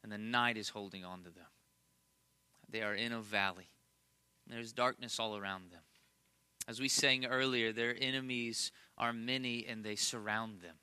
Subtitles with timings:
[0.01, 1.43] and the night is holding on to them.
[2.69, 3.67] They are in a valley,
[4.47, 5.81] there's darkness all around them.
[6.69, 8.71] As we sang earlier, their enemies
[9.01, 10.75] are many and they surround them.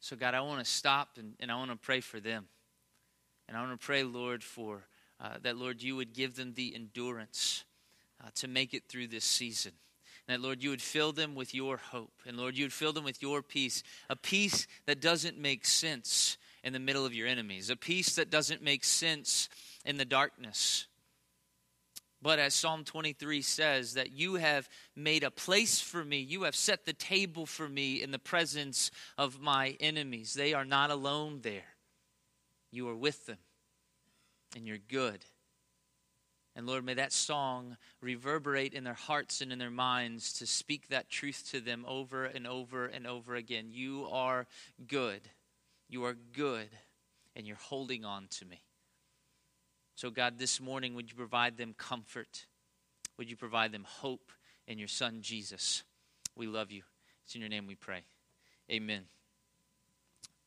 [0.00, 2.46] So, God, I want to stop and, and I want to pray for them.
[3.46, 4.86] And I want to pray, Lord, for
[5.20, 7.64] uh, that, Lord, you would give them the endurance
[8.24, 9.72] uh, to make it through this season.
[10.26, 12.22] And that, Lord, you would fill them with your hope.
[12.26, 16.38] And, Lord, you would fill them with your peace, a peace that doesn't make sense
[16.64, 19.48] in the middle of your enemies, a peace that doesn't make sense
[19.84, 20.86] in the darkness.
[22.20, 26.56] But as Psalm 23 says, that you have made a place for me, you have
[26.56, 30.34] set the table for me in the presence of my enemies.
[30.34, 31.76] They are not alone there.
[32.72, 33.38] You are with them,
[34.56, 35.24] and you're good.
[36.56, 40.88] And Lord, may that song reverberate in their hearts and in their minds to speak
[40.88, 43.66] that truth to them over and over and over again.
[43.70, 44.48] You are
[44.88, 45.20] good.
[45.88, 46.68] You are good,
[47.36, 48.60] and you're holding on to me.
[49.98, 52.46] So, God, this morning, would you provide them comfort?
[53.16, 54.30] Would you provide them hope
[54.68, 55.82] in your Son, Jesus?
[56.36, 56.82] We love you.
[57.24, 58.02] It's in your name we pray.
[58.70, 59.06] Amen.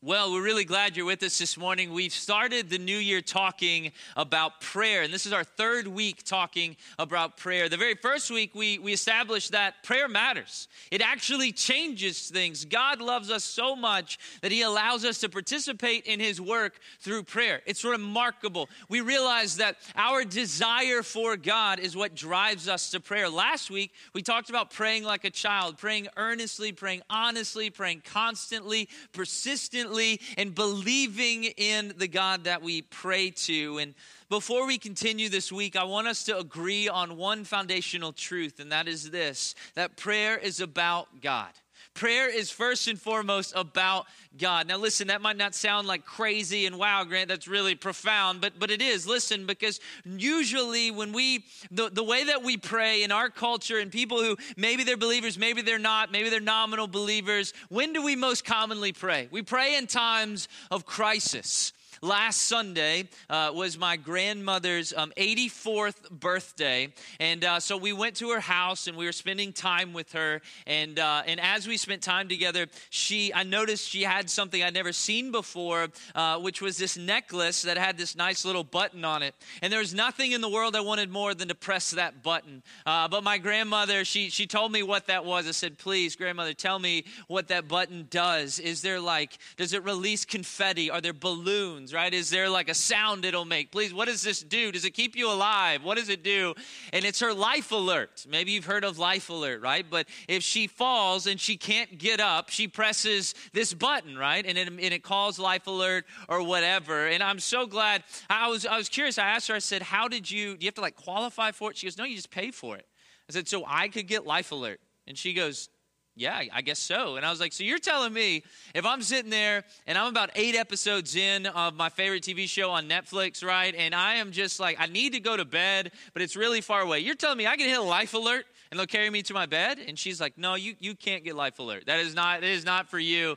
[0.04, 1.92] Well, we're really glad you're with us this morning.
[1.92, 6.76] We've started the new year talking about prayer, and this is our third week talking
[6.98, 7.68] about prayer.
[7.68, 10.66] The very first week, we, we established that prayer matters.
[10.90, 12.64] It actually changes things.
[12.64, 17.22] God loves us so much that He allows us to participate in His work through
[17.22, 17.60] prayer.
[17.64, 18.68] It's remarkable.
[18.88, 23.28] We realize that our desire for God is what drives us to prayer.
[23.28, 28.88] Last week, we talked about praying like a child, praying earnestly, praying honestly, praying constantly,
[29.12, 29.91] persistently
[30.36, 33.78] and believing in the God that we pray to.
[33.78, 33.94] And
[34.28, 38.72] before we continue this week, I want us to agree on one foundational truth, and
[38.72, 41.50] that is this that prayer is about God.
[41.94, 44.06] Prayer is first and foremost about
[44.38, 44.66] God.
[44.66, 48.58] Now, listen, that might not sound like crazy and wow, Grant, that's really profound, but,
[48.58, 49.06] but it is.
[49.06, 53.92] Listen, because usually when we, the, the way that we pray in our culture and
[53.92, 58.16] people who maybe they're believers, maybe they're not, maybe they're nominal believers, when do we
[58.16, 59.28] most commonly pray?
[59.30, 61.74] We pray in times of crisis.
[62.04, 66.92] Last Sunday uh, was my grandmother's um, 84th birthday.
[67.20, 70.42] And uh, so we went to her house and we were spending time with her.
[70.66, 74.74] And, uh, and as we spent time together, she, I noticed she had something I'd
[74.74, 79.22] never seen before, uh, which was this necklace that had this nice little button on
[79.22, 79.36] it.
[79.62, 82.64] And there was nothing in the world I wanted more than to press that button.
[82.84, 85.46] Uh, but my grandmother, she, she told me what that was.
[85.46, 88.58] I said, please, grandmother, tell me what that button does.
[88.58, 90.90] Is there like, does it release confetti?
[90.90, 91.91] Are there balloons?
[91.92, 92.12] Right?
[92.12, 93.70] Is there like a sound it'll make?
[93.70, 94.72] Please, what does this do?
[94.72, 95.84] Does it keep you alive?
[95.84, 96.54] What does it do?
[96.92, 98.26] And it's her life alert.
[98.28, 99.84] Maybe you've heard of life alert, right?
[99.88, 104.44] But if she falls and she can't get up, she presses this button, right?
[104.44, 107.06] And it, and it calls life alert or whatever.
[107.06, 108.04] And I'm so glad.
[108.28, 109.18] I was, I was curious.
[109.18, 111.70] I asked her, I said, How did you, do you have to like qualify for
[111.70, 111.76] it?
[111.76, 112.86] She goes, No, you just pay for it.
[113.28, 114.80] I said, So I could get life alert.
[115.06, 115.68] And she goes,
[116.14, 117.16] yeah, I guess so.
[117.16, 120.30] And I was like, so you're telling me if I'm sitting there and I'm about
[120.34, 123.74] eight episodes in of my favorite TV show on Netflix, right?
[123.74, 126.82] And I am just like, I need to go to bed, but it's really far
[126.82, 127.00] away.
[127.00, 129.46] You're telling me I can hit a life alert and they'll carry me to my
[129.46, 129.78] bed?
[129.86, 131.86] And she's like, no, you, you can't get life alert.
[131.86, 133.36] That is not, it is not for you.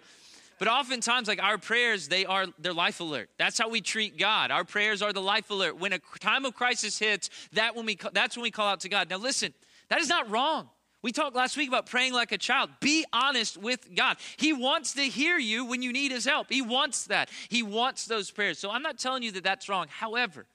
[0.60, 3.30] But oftentimes, like our prayers, they are their life alert.
[3.38, 4.52] That's how we treat God.
[4.52, 5.78] Our prayers are the life alert.
[5.78, 8.90] When a time of crisis hits, that when we that's when we call out to
[8.90, 9.10] God.
[9.10, 9.54] Now, listen,
[9.90, 10.70] that is not wrong.
[11.06, 12.72] We talked last week about praying like a child.
[12.80, 14.18] Be honest with God.
[14.38, 16.48] He wants to hear you when you need His help.
[16.50, 17.30] He wants that.
[17.48, 18.58] He wants those prayers.
[18.58, 19.86] So I'm not telling you that that's wrong.
[19.88, 20.48] However,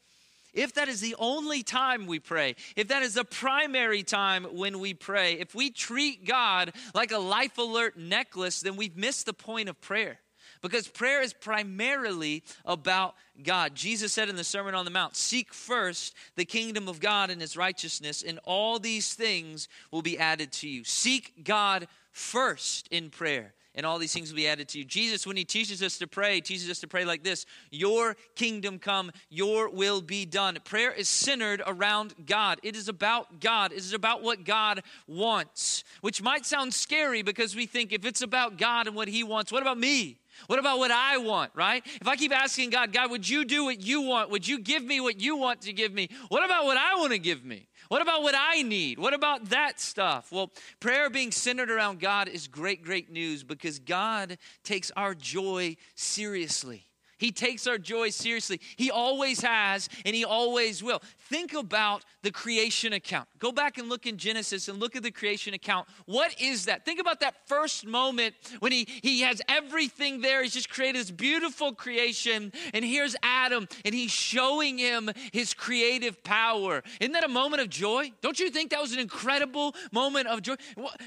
[0.53, 4.81] if that is the only time we pray, if that is the primary time when
[4.81, 9.33] we pray, if we treat God like a life alert necklace, then we've missed the
[9.33, 10.19] point of prayer
[10.63, 13.75] because prayer is primarily about God.
[13.75, 17.41] Jesus said in the Sermon on the Mount, Seek first the kingdom of God and
[17.41, 20.85] his righteousness, and all these things will be added to you.
[20.85, 24.85] Seek God first in prayer and all these things will be added to you.
[24.85, 28.79] Jesus, when he teaches us to pray, teaches us to pray like this Your kingdom
[28.79, 30.59] come, your will be done.
[30.65, 32.59] Prayer is centered around God.
[32.63, 33.73] It is about God.
[33.73, 38.23] It is about what God wants, which might sound scary because we think if it's
[38.23, 40.19] about God and what he wants, what about me?
[40.47, 41.85] What about what I want, right?
[42.01, 44.31] If I keep asking God, God, would you do what you want?
[44.31, 46.09] Would you give me what you want to give me?
[46.29, 47.69] What about what I want to give me?
[47.89, 48.99] What about what I need?
[48.99, 50.31] What about that stuff?
[50.31, 55.77] Well, prayer being centered around God is great, great news because God takes our joy
[55.97, 56.90] seriously.
[57.21, 58.61] He takes our joy seriously.
[58.77, 61.03] He always has, and He always will.
[61.19, 63.29] Think about the creation account.
[63.39, 65.87] Go back and look in Genesis and look at the creation account.
[66.07, 66.85] What is that?
[66.85, 70.43] Think about that first moment when he, he has everything there.
[70.43, 72.53] He's just created this beautiful creation.
[72.75, 76.83] And here's Adam, and he's showing him his creative power.
[77.01, 78.13] Isn't that a moment of joy?
[78.23, 80.55] Don't you think that was an incredible moment of joy?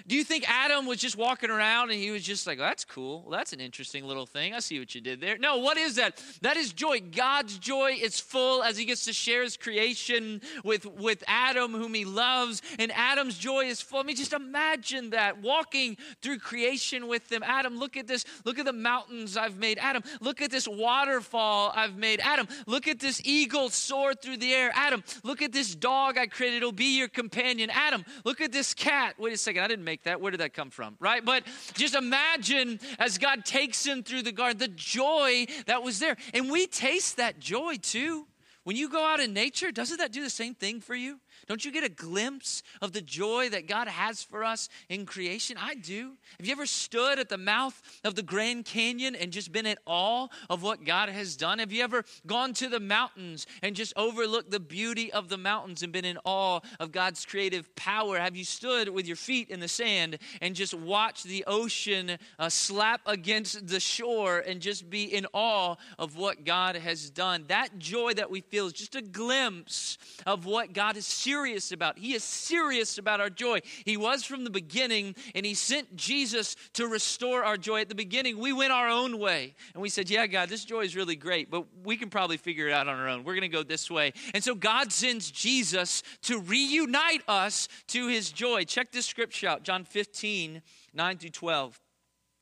[0.08, 2.86] Do you think Adam was just walking around and he was just like, oh, that's
[2.86, 3.24] cool.
[3.24, 4.54] Well, that's an interesting little thing.
[4.54, 5.38] I see what you did there.
[5.38, 6.03] No, what is that?
[6.42, 7.00] That is joy.
[7.00, 11.94] God's joy is full as he gets to share his creation with, with Adam, whom
[11.94, 14.00] he loves, and Adam's joy is full.
[14.00, 17.44] I mean, just imagine that walking through creation with them.
[17.46, 18.26] Adam, look at this.
[18.46, 19.78] Look at the mountains I've made.
[19.80, 22.20] Adam, look at this waterfall I've made.
[22.22, 24.72] Adam, look at this eagle soar through the air.
[24.74, 26.58] Adam, look at this dog I created.
[26.58, 27.70] It'll be your companion.
[27.70, 29.16] Adam, look at this cat.
[29.18, 30.20] Wait a second, I didn't make that.
[30.20, 30.96] Where did that come from?
[31.00, 31.24] Right?
[31.24, 36.18] But just imagine as God takes him through the garden, the joy that was there.
[36.34, 38.28] And we taste that joy too.
[38.64, 41.20] When you go out in nature, doesn't that do the same thing for you?
[41.48, 45.58] Don't you get a glimpse of the joy that God has for us in creation?
[45.60, 46.14] I do.
[46.38, 49.78] Have you ever stood at the mouth of the Grand Canyon and just been in
[49.86, 51.60] awe of what God has done?
[51.60, 55.84] Have you ever gone to the mountains and just overlooked the beauty of the mountains
[55.84, 58.18] and been in awe of God's creative power?
[58.18, 62.50] Have you stood with your feet in the sand and just watched the ocean uh,
[62.50, 67.46] slap against the shore and just be in awe of what God has done?
[67.48, 71.33] That joy that we feel is just a glimpse of what God is serious
[71.72, 71.98] about.
[71.98, 73.60] He is serious about our joy.
[73.86, 77.82] He was from the beginning, and He sent Jesus to restore our joy.
[77.82, 80.82] At the beginning, we went our own way, and we said, Yeah, God, this joy
[80.82, 83.24] is really great, but we can probably figure it out on our own.
[83.24, 84.14] We're going to go this way.
[84.34, 88.64] And so God sends Jesus to reunite us to His joy.
[88.64, 90.62] Check this scripture out John 15,
[90.94, 91.83] 9 through 12.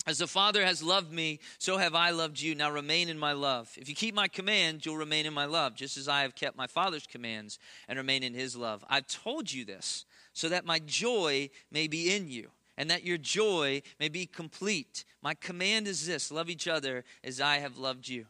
[0.07, 2.55] As the Father has loved me, so have I loved you.
[2.55, 3.71] Now remain in my love.
[3.77, 6.57] If you keep my commands, you'll remain in my love, just as I have kept
[6.57, 8.83] my Father's commands and remain in his love.
[8.89, 13.17] I've told you this so that my joy may be in you and that your
[13.17, 15.05] joy may be complete.
[15.21, 18.25] My command is this love each other as I have loved you.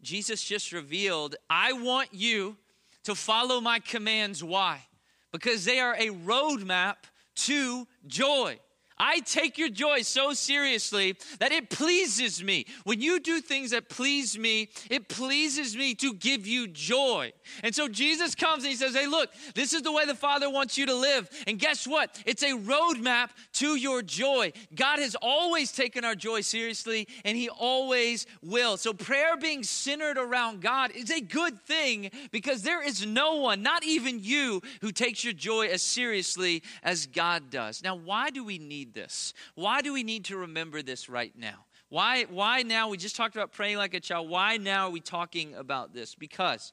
[0.00, 2.56] Jesus just revealed, I want you
[3.02, 4.44] to follow my commands.
[4.44, 4.86] Why?
[5.32, 6.96] Because they are a roadmap
[7.36, 8.60] to joy.
[8.98, 12.66] I take your joy so seriously that it pleases me.
[12.84, 17.32] When you do things that please me, it pleases me to give you joy.
[17.62, 20.48] And so Jesus comes and he says, Hey, look, this is the way the Father
[20.48, 21.28] wants you to live.
[21.46, 22.22] And guess what?
[22.24, 24.52] It's a roadmap to your joy.
[24.74, 28.76] God has always taken our joy seriously and he always will.
[28.76, 33.62] So prayer being centered around God is a good thing because there is no one,
[33.62, 37.82] not even you, who takes your joy as seriously as God does.
[37.82, 39.32] Now, why do we need need this?
[39.54, 41.64] Why do we need to remember this right now?
[41.88, 42.88] Why, why now?
[42.88, 44.28] We just talked about praying like a child.
[44.28, 46.14] Why now are we talking about this?
[46.14, 46.72] Because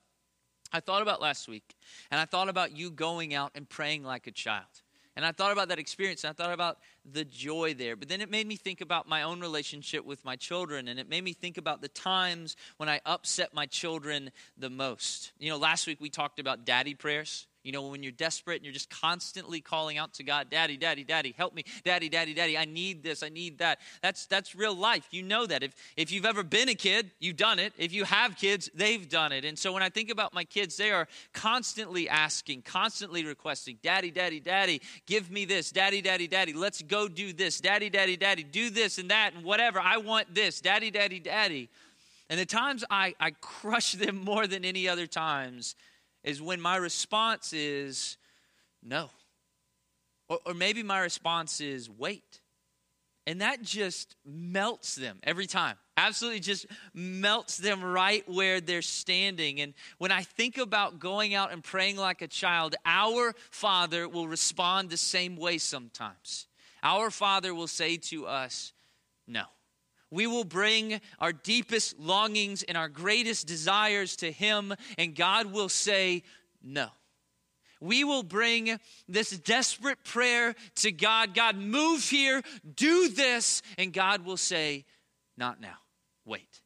[0.74, 1.76] I thought about last week,
[2.10, 4.66] and I thought about you going out and praying like a child.
[5.16, 6.80] And I thought about that experience, and I thought about
[7.10, 7.96] the joy there.
[7.98, 11.10] But then it made me think about my own relationship with my children, and it
[11.10, 15.34] made me think about the times when I upset my children the most.
[15.38, 17.48] You know, last week we talked about daddy prayers.
[17.64, 21.04] You know, when you're desperate and you're just constantly calling out to God, Daddy, Daddy,
[21.04, 23.80] Daddy, help me, Daddy, Daddy, Daddy, I need this, I need that.
[24.02, 25.08] That's that's real life.
[25.12, 25.62] You know that.
[25.62, 27.74] If if you've ever been a kid, you've done it.
[27.78, 29.46] If you have kids, they've done it.
[29.46, 34.10] And so when I think about my kids, they are constantly asking, constantly requesting, Daddy,
[34.10, 38.44] Daddy, Daddy, give me this, Daddy, Daddy, Daddy, let's go do this, Daddy, Daddy, Daddy,
[38.44, 39.80] do this and that and whatever.
[39.80, 41.70] I want this, Daddy, Daddy, Daddy.
[42.30, 45.76] And the times I, I crush them more than any other times
[46.24, 48.18] is when my response is
[48.84, 49.10] no.
[50.30, 52.42] Or, or maybe my response is wait.
[53.28, 55.76] And that just melts them every time.
[55.96, 59.62] Absolutely just melts them right where they're standing.
[59.62, 64.28] And when I think about going out and praying like a child, our Father will
[64.28, 66.48] respond the same way sometimes.
[66.82, 68.74] Our Father will say to us,
[69.28, 69.44] No.
[70.12, 75.70] We will bring our deepest longings and our greatest desires to Him, and God will
[75.70, 76.24] say,
[76.62, 76.90] No.
[77.80, 78.78] We will bring
[79.08, 82.44] this desperate prayer to God God, move here,
[82.76, 84.86] do this, and God will say,
[85.38, 85.78] Not now,
[86.26, 86.62] wait.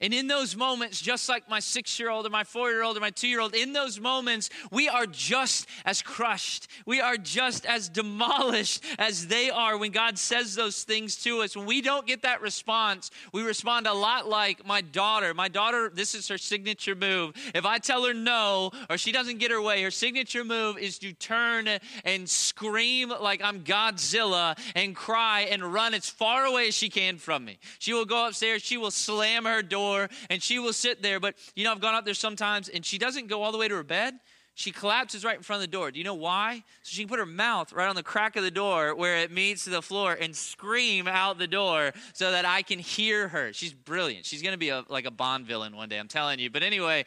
[0.00, 2.98] And in those moments, just like my six year old or my four year old
[2.98, 6.68] or my two year old, in those moments, we are just as crushed.
[6.84, 11.56] We are just as demolished as they are when God says those things to us.
[11.56, 15.32] When we don't get that response, we respond a lot like my daughter.
[15.32, 17.34] My daughter, this is her signature move.
[17.54, 20.98] If I tell her no or she doesn't get her way, her signature move is
[20.98, 21.68] to turn
[22.04, 27.16] and scream like I'm Godzilla and cry and run as far away as she can
[27.16, 27.58] from me.
[27.78, 31.20] She will go upstairs, she will slam her door door and she will sit there.
[31.20, 33.68] But, you know, I've gone up there sometimes and she doesn't go all the way
[33.68, 34.14] to her bed.
[34.54, 35.90] She collapses right in front of the door.
[35.90, 36.64] Do you know why?
[36.82, 39.30] So she can put her mouth right on the crack of the door where it
[39.30, 43.52] meets the floor and scream out the door so that I can hear her.
[43.52, 44.24] She's brilliant.
[44.24, 46.48] She's going to be a, like a Bond villain one day, I'm telling you.
[46.48, 47.04] But anyway,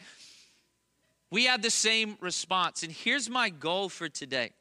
[1.31, 2.83] we have the same response.
[2.83, 4.51] And here's my goal for today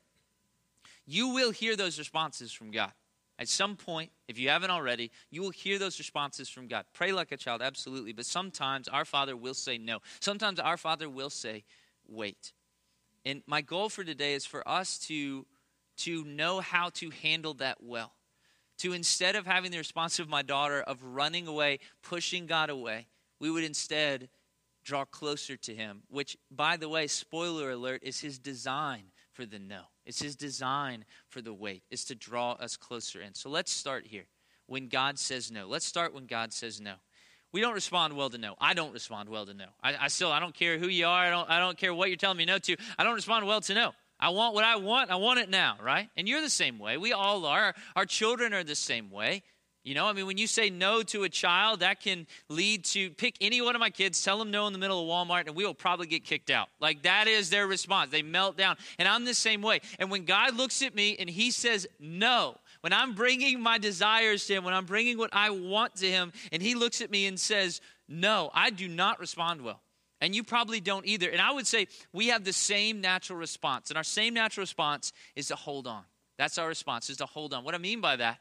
[1.07, 2.93] you will hear those responses from God.
[3.39, 6.87] At some point, if you haven't already, you will hear those responses from God.
[6.93, 8.13] Pray like a child, absolutely.
[8.13, 10.01] But sometimes our Father will say no.
[10.21, 11.63] Sometimes our Father will say,
[12.09, 12.53] wait.
[13.25, 15.47] And my goal for today is for us to,
[15.99, 18.13] to know how to handle that well.
[18.79, 23.07] To instead of having the response of my daughter of running away, pushing God away,
[23.39, 24.29] we would instead
[24.85, 29.61] draw closer to Him, which, by the way, spoiler alert, is His design for the
[29.61, 29.83] no.
[30.05, 33.35] It's his design for the wait, is to draw us closer in.
[33.35, 34.25] So let's start here.
[34.67, 35.69] When God says no.
[35.69, 36.95] Let's start when God says no.
[37.53, 38.57] We don't respond well to no.
[38.61, 39.67] I don't respond well to no.
[39.81, 41.25] I, I still I don't care who you are.
[41.25, 42.77] I don't I don't care what you're telling me no to.
[42.99, 43.93] I don't respond well to no.
[44.19, 45.13] I want what I want.
[45.13, 46.11] I want it now, right?
[46.17, 46.97] And you're the same way.
[46.97, 47.77] We all are.
[47.95, 49.45] Our children are the same way.
[49.89, 53.09] You know, I mean, when you say no to a child, that can lead to
[53.09, 55.57] pick any one of my kids, tell them no in the middle of Walmart, and
[55.57, 56.69] we will probably get kicked out.
[56.79, 58.11] Like that is their response.
[58.11, 58.77] They melt down.
[58.99, 59.81] And I'm the same way.
[59.99, 64.47] And when God looks at me and He says no, when I'm bringing my desires
[64.49, 67.25] to Him, when I'm bringing what I want to Him, and He looks at me
[67.25, 69.81] and says no, I do not respond well.
[70.21, 71.31] And you probably don't either.
[71.31, 73.89] And I would say we have the same natural response.
[73.89, 76.03] And our same natural response is to hold on.
[76.37, 77.65] That's our response, is to hold on.
[77.65, 78.39] What I mean by that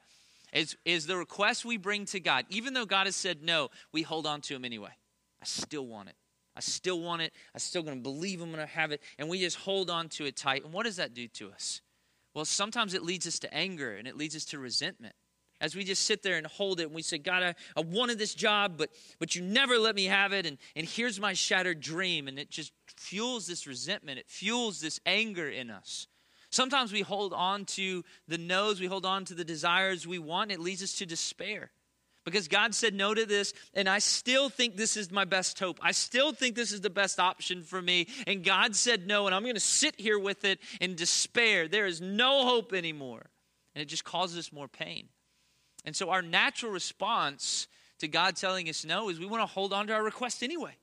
[0.58, 2.46] is, is the request we bring to God.
[2.50, 4.92] Even though God has said no, we hold on to Him anyway.
[5.42, 6.16] I still want it.
[6.56, 7.34] I still want it.
[7.54, 9.02] I'm still going to believe I'm going to have it.
[9.20, 10.64] And we just hold on to it tight.
[10.64, 11.82] And what does that do to us?
[12.34, 15.16] Well, sometimes it leads us to anger and it leads us to resentment.
[15.60, 18.18] As we just sit there and hold it and we say, God, I, I wanted
[18.20, 20.46] this job, but, but you never let me have it.
[20.46, 22.28] And, and here's my shattered dream.
[22.28, 26.08] And it just fuels this resentment, it fuels this anger in us.
[26.50, 30.52] Sometimes we hold on to the no's, we hold on to the desires we want.
[30.52, 31.72] It leads us to despair.
[32.24, 35.80] Because God said no to this, and I still think this is my best hope.
[35.82, 38.08] I still think this is the best option for me.
[38.28, 41.70] And God said no, and I'm going to sit here with it in despair.
[41.70, 43.28] There is no hope anymore.
[43.76, 45.08] And it just causes us more pain.
[45.86, 47.68] And so, our natural response
[48.00, 50.76] to God telling us no is we want to hold on to our request anyway.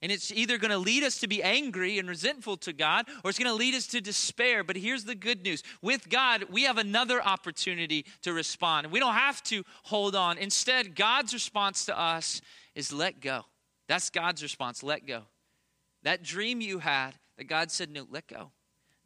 [0.00, 3.30] And it's either going to lead us to be angry and resentful to God or
[3.30, 4.62] it's going to lead us to despair.
[4.62, 8.92] But here's the good news with God, we have another opportunity to respond.
[8.92, 10.38] We don't have to hold on.
[10.38, 12.40] Instead, God's response to us
[12.76, 13.44] is let go.
[13.88, 15.22] That's God's response let go.
[16.04, 18.52] That dream you had that God said, no, let go.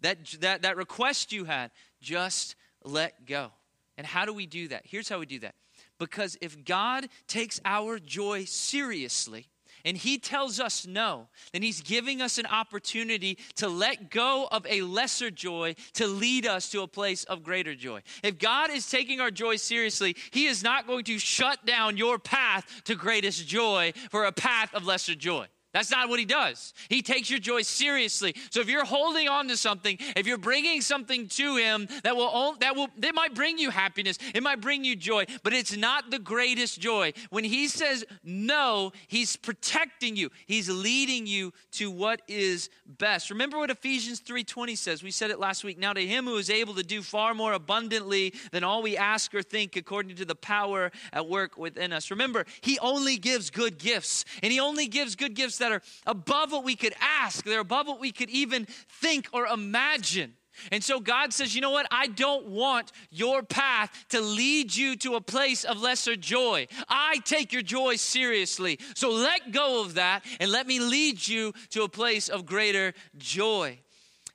[0.00, 1.70] That, that, that request you had,
[2.00, 3.52] just let go.
[3.96, 4.82] And how do we do that?
[4.84, 5.54] Here's how we do that.
[5.98, 9.46] Because if God takes our joy seriously,
[9.84, 14.66] and he tells us no, then he's giving us an opportunity to let go of
[14.68, 18.02] a lesser joy to lead us to a place of greater joy.
[18.22, 22.18] If God is taking our joy seriously, he is not going to shut down your
[22.18, 25.46] path to greatest joy for a path of lesser joy.
[25.72, 26.74] That's not what he does.
[26.88, 28.34] He takes your joy seriously.
[28.50, 32.56] So if you're holding on to something, if you're bringing something to him that will
[32.60, 36.10] that will that might bring you happiness, it might bring you joy, but it's not
[36.10, 37.12] the greatest joy.
[37.30, 40.30] When he says no, he's protecting you.
[40.46, 43.30] He's leading you to what is best.
[43.30, 45.02] Remember what Ephesians 3:20 says.
[45.02, 45.78] We said it last week.
[45.78, 49.34] Now to him who is able to do far more abundantly than all we ask
[49.34, 52.10] or think according to the power at work within us.
[52.10, 56.52] Remember, he only gives good gifts, and he only gives good gifts that are above
[56.52, 60.34] what we could ask, they're above what we could even think or imagine.
[60.70, 61.86] And so God says, you know what?
[61.90, 66.66] I don't want your path to lead you to a place of lesser joy.
[66.88, 68.78] I take your joy seriously.
[68.94, 72.92] So let go of that and let me lead you to a place of greater
[73.16, 73.78] joy.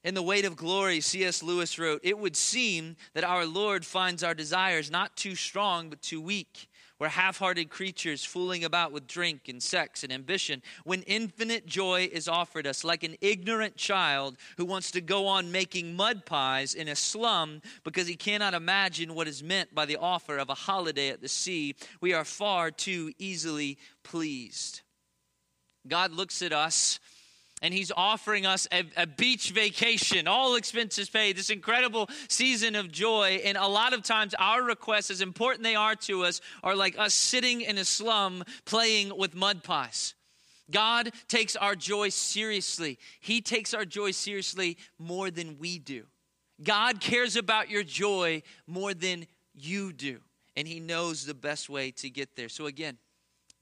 [0.03, 1.43] In The Weight of Glory, C.S.
[1.43, 6.01] Lewis wrote, It would seem that our Lord finds our desires not too strong, but
[6.01, 6.69] too weak.
[6.99, 12.09] We're half hearted creatures fooling about with drink and sex and ambition when infinite joy
[12.11, 16.73] is offered us, like an ignorant child who wants to go on making mud pies
[16.73, 20.55] in a slum because he cannot imagine what is meant by the offer of a
[20.55, 21.75] holiday at the sea.
[22.01, 24.81] We are far too easily pleased.
[25.87, 26.99] God looks at us
[27.61, 32.91] and he's offering us a, a, beach vacation, all expenses paid, this incredible season of
[32.91, 33.41] joy.
[33.43, 36.97] And a lot of times, our requests, as important they are to us, are like
[36.99, 40.13] us sitting in a slum playing with mud pies.
[40.69, 42.99] God takes our joy seriously.
[43.21, 46.03] He takes our joy seriously more than we do.
[46.63, 50.19] God cares about your joy more than you do.
[50.55, 52.49] And He knows the best way to get there.
[52.49, 52.97] So, again,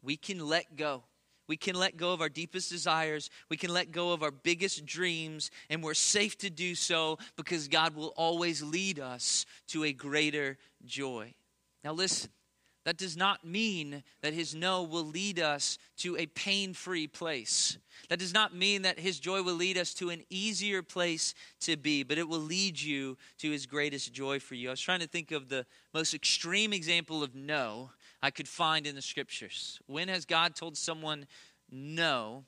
[0.01, 1.03] we can let go
[1.47, 3.29] we can let go of our deepest desires.
[3.49, 7.67] We can let go of our biggest dreams, and we're safe to do so because
[7.67, 11.33] God will always lead us to a greater joy.
[11.83, 12.31] Now, listen,
[12.85, 17.77] that does not mean that His no will lead us to a pain free place.
[18.09, 21.77] That does not mean that His joy will lead us to an easier place to
[21.77, 24.69] be, but it will lead you to His greatest joy for you.
[24.69, 27.89] I was trying to think of the most extreme example of no
[28.25, 29.79] I could find in the scriptures.
[29.85, 31.27] When has God told someone
[31.69, 32.43] no?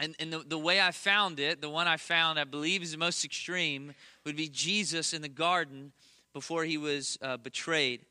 [0.00, 2.92] And, and the, the way I found it, the one I found I believe is
[2.92, 3.92] the most extreme,
[4.24, 5.92] would be Jesus in the garden
[6.32, 8.06] before he was uh, betrayed.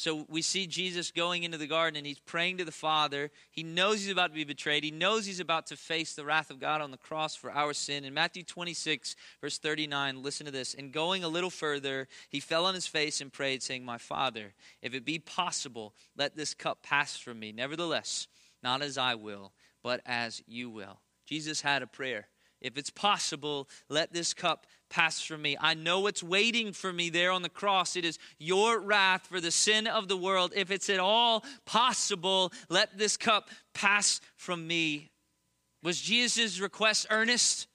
[0.00, 3.30] So we see Jesus going into the garden and he's praying to the Father.
[3.50, 4.82] He knows he's about to be betrayed.
[4.82, 7.74] He knows he's about to face the wrath of God on the cross for our
[7.74, 8.06] sin.
[8.06, 10.72] In Matthew 26, verse 39, listen to this.
[10.72, 14.54] And going a little further, he fell on his face and prayed, saying, My Father,
[14.80, 17.52] if it be possible, let this cup pass from me.
[17.52, 18.26] Nevertheless,
[18.62, 19.52] not as I will,
[19.82, 21.00] but as you will.
[21.26, 22.28] Jesus had a prayer.
[22.62, 25.56] If it's possible, let this cup pass from me.
[25.58, 27.96] I know what's waiting for me there on the cross.
[27.96, 30.52] It is your wrath for the sin of the world.
[30.54, 35.10] If it's at all possible, let this cup pass from me.
[35.82, 37.68] Was Jesus' request earnest?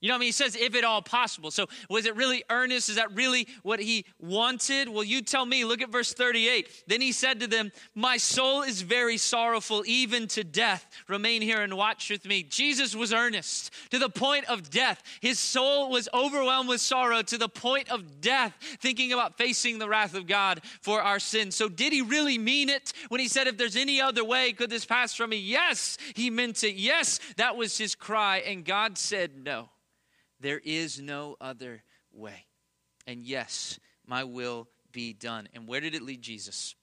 [0.00, 0.28] You know what I mean?
[0.28, 1.50] He says, if at all possible.
[1.50, 2.88] So was it really earnest?
[2.88, 4.88] Is that really what he wanted?
[4.88, 5.64] Well, you tell me.
[5.64, 6.84] Look at verse 38.
[6.86, 10.86] Then he said to them, My soul is very sorrowful, even to death.
[11.06, 12.42] Remain here and watch with me.
[12.42, 15.02] Jesus was earnest to the point of death.
[15.20, 19.88] His soul was overwhelmed with sorrow to the point of death, thinking about facing the
[19.88, 21.56] wrath of God for our sins.
[21.56, 24.70] So did he really mean it when he said, If there's any other way, could
[24.70, 25.36] this pass from me?
[25.36, 26.76] Yes, he meant it.
[26.76, 28.38] Yes, that was his cry.
[28.38, 29.68] And God said, No.
[30.40, 31.82] There is no other
[32.12, 32.46] way.
[33.06, 35.48] And yes, my will be done.
[35.54, 36.74] And where did it lead Jesus?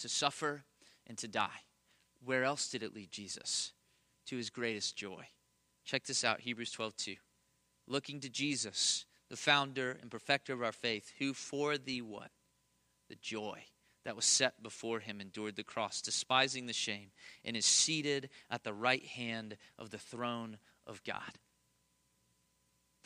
[0.00, 0.64] To suffer
[1.06, 1.64] and to die.
[2.24, 3.72] Where else did it lead Jesus?
[4.26, 5.26] To his greatest joy.
[5.84, 7.16] Check this out Hebrews 12 2.
[7.86, 12.30] Looking to Jesus, the founder and perfecter of our faith, who for the what?
[13.08, 13.62] The joy
[14.04, 17.10] that was set before him endured the cross, despising the shame,
[17.44, 21.38] and is seated at the right hand of the throne of God.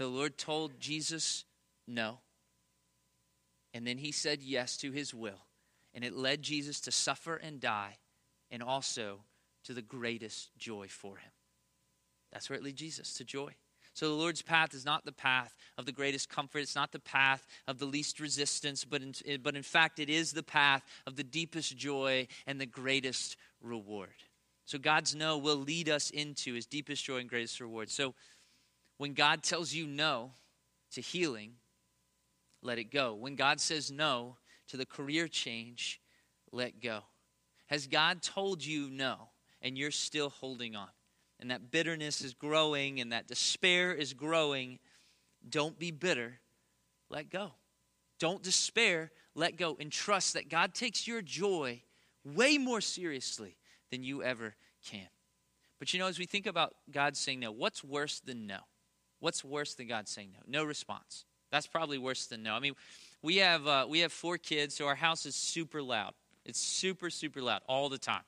[0.00, 1.44] The Lord told Jesus
[1.86, 2.20] no.
[3.74, 5.44] And then he said yes to his will.
[5.92, 7.98] And it led Jesus to suffer and die
[8.50, 9.18] and also
[9.64, 11.30] to the greatest joy for him.
[12.32, 13.52] That's where it leads Jesus to joy.
[13.92, 16.60] So the Lord's path is not the path of the greatest comfort.
[16.60, 20.32] It's not the path of the least resistance, but in, but in fact, it is
[20.32, 24.14] the path of the deepest joy and the greatest reward.
[24.64, 27.90] So God's no will lead us into his deepest joy and greatest reward.
[27.90, 28.14] So
[29.00, 30.32] when God tells you no
[30.92, 31.52] to healing,
[32.60, 33.14] let it go.
[33.14, 34.36] When God says no
[34.68, 36.02] to the career change,
[36.52, 37.00] let go.
[37.68, 39.30] Has God told you no
[39.62, 40.90] and you're still holding on?
[41.38, 44.78] And that bitterness is growing and that despair is growing.
[45.48, 46.38] Don't be bitter.
[47.08, 47.52] Let go.
[48.18, 49.12] Don't despair.
[49.34, 49.78] Let go.
[49.80, 51.80] And trust that God takes your joy
[52.22, 53.56] way more seriously
[53.90, 55.08] than you ever can.
[55.78, 58.58] But you know, as we think about God saying no, what's worse than no?
[59.20, 60.60] What's worse than God saying no?
[60.60, 61.24] No response.
[61.50, 62.54] That's probably worse than no.
[62.54, 62.74] I mean,
[63.22, 66.12] we have uh, we have four kids, so our house is super loud.
[66.44, 68.22] It's super super loud all the time.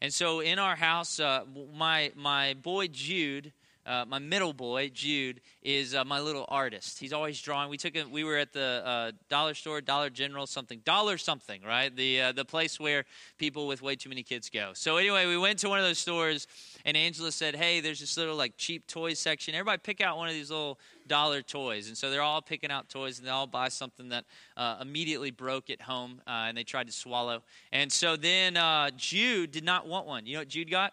[0.00, 3.52] And so in our house, uh, my my boy Jude
[3.86, 6.98] uh, my middle boy Jude is uh, my little artist.
[6.98, 7.70] He's always drawing.
[7.70, 11.94] We took we were at the uh, dollar store, Dollar General, something, Dollar something, right?
[11.94, 13.04] The uh, the place where
[13.38, 14.72] people with way too many kids go.
[14.74, 16.48] So anyway, we went to one of those stores,
[16.84, 19.54] and Angela said, "Hey, there's this little like cheap toys section.
[19.54, 22.88] Everybody pick out one of these little dollar toys." And so they're all picking out
[22.88, 24.24] toys, and they all buy something that
[24.56, 27.42] uh, immediately broke at home, uh, and they tried to swallow.
[27.70, 28.58] And so then
[28.96, 30.26] Jude did not want one.
[30.26, 30.92] You know what Jude got?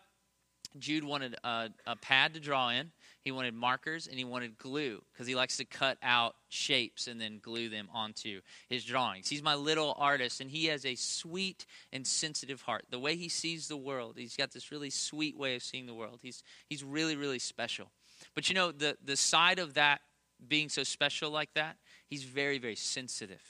[0.79, 2.91] Jude wanted a, a pad to draw in.
[3.21, 7.21] He wanted markers and he wanted glue because he likes to cut out shapes and
[7.21, 9.29] then glue them onto his drawings.
[9.29, 12.85] He's my little artist and he has a sweet and sensitive heart.
[12.89, 15.93] The way he sees the world, he's got this really sweet way of seeing the
[15.93, 16.19] world.
[16.21, 17.91] He's, he's really, really special.
[18.35, 20.01] But you know, the, the side of that
[20.47, 23.41] being so special like that, he's very, very sensitive.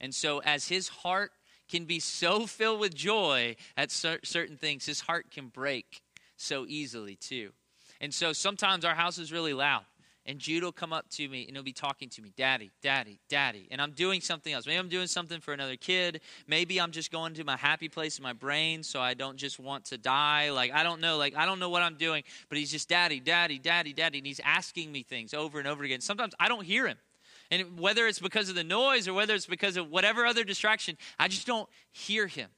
[0.00, 1.32] And so as his heart
[1.68, 6.02] can be so filled with joy at cer- certain things, his heart can break
[6.36, 7.50] so easily, too.
[8.00, 9.84] And so sometimes our house is really loud.
[10.26, 13.20] And Jude will come up to me and he'll be talking to me, Daddy, Daddy,
[13.28, 13.68] Daddy.
[13.70, 14.66] And I'm doing something else.
[14.66, 16.22] Maybe I'm doing something for another kid.
[16.46, 19.58] Maybe I'm just going to my happy place in my brain so I don't just
[19.58, 20.50] want to die.
[20.50, 21.18] Like, I don't know.
[21.18, 22.24] Like, I don't know what I'm doing.
[22.48, 24.18] But he's just, Daddy, Daddy, Daddy, Daddy.
[24.18, 26.00] And he's asking me things over and over again.
[26.00, 26.96] Sometimes I don't hear him.
[27.50, 30.96] And whether it's because of the noise or whether it's because of whatever other distraction,
[31.18, 32.48] I just don't hear him.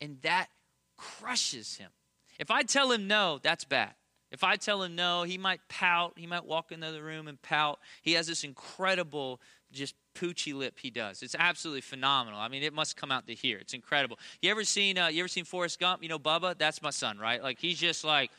[0.00, 0.48] And that
[0.96, 1.90] crushes him.
[2.38, 3.94] If I tell him no, that's bad.
[4.30, 6.14] If I tell him no, he might pout.
[6.16, 7.78] He might walk into the room and pout.
[8.02, 11.22] He has this incredible, just poochy lip he does.
[11.22, 12.40] It's absolutely phenomenal.
[12.40, 13.58] I mean, it must come out to here.
[13.58, 14.18] It's incredible.
[14.42, 16.02] You ever seen uh, you ever seen Forrest Gump?
[16.02, 16.58] You know Bubba?
[16.58, 17.42] That's my son, right?
[17.42, 18.30] Like he's just like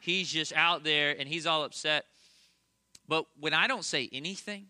[0.00, 2.04] he's just out there and he's all upset.
[3.06, 4.66] But when I don't say anything,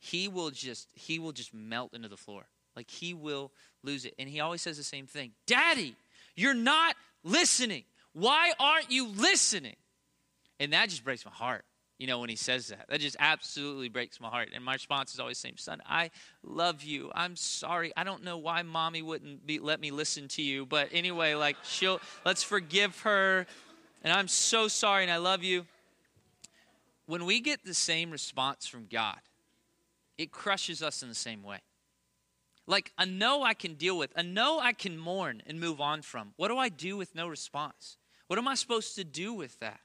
[0.00, 2.46] he will just he will just melt into the floor.
[2.74, 3.52] Like he will
[3.84, 4.14] lose it.
[4.18, 5.32] And he always says the same thing.
[5.46, 5.94] Daddy,
[6.34, 7.84] you're not listening.
[8.12, 9.76] Why aren't you listening?
[10.58, 11.64] And that just breaks my heart,
[11.98, 12.86] you know, when he says that.
[12.88, 14.50] That just absolutely breaks my heart.
[14.54, 16.10] And my response is always the same Son, I
[16.42, 17.10] love you.
[17.14, 17.92] I'm sorry.
[17.96, 20.66] I don't know why mommy wouldn't be, let me listen to you.
[20.66, 23.46] But anyway, like, she'll, let's forgive her.
[24.02, 25.66] And I'm so sorry and I love you.
[27.06, 29.18] When we get the same response from God,
[30.16, 31.58] it crushes us in the same way.
[32.66, 36.02] Like a no I can deal with, a no I can mourn and move on
[36.02, 36.32] from.
[36.36, 37.96] What do I do with no response?
[38.28, 39.80] What am I supposed to do with that?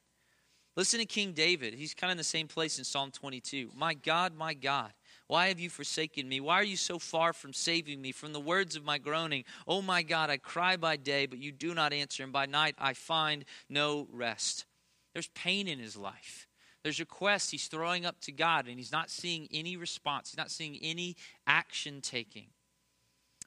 [0.77, 1.73] Listen to King David.
[1.73, 3.71] He's kind of in the same place in Psalm 22.
[3.75, 4.91] My God, my God,
[5.27, 6.41] why have you forsaken me?
[6.41, 9.45] Why are you so far from saving me from the words of my groaning?
[9.67, 12.75] Oh my God, I cry by day, but you do not answer, and by night
[12.77, 14.65] I find no rest.
[15.13, 16.45] There's pain in his life.
[16.83, 20.29] There's requests he's throwing up to God, and he's not seeing any response.
[20.29, 21.15] He's not seeing any
[21.47, 22.47] action taking.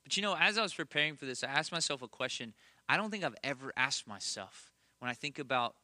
[0.09, 2.55] But you know, as I was preparing for this, I asked myself a question
[2.89, 5.75] I don't think I've ever asked myself when I think about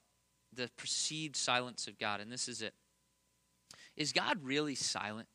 [0.50, 2.72] the perceived silence of God, and this is it.
[3.98, 5.28] Is God really silent,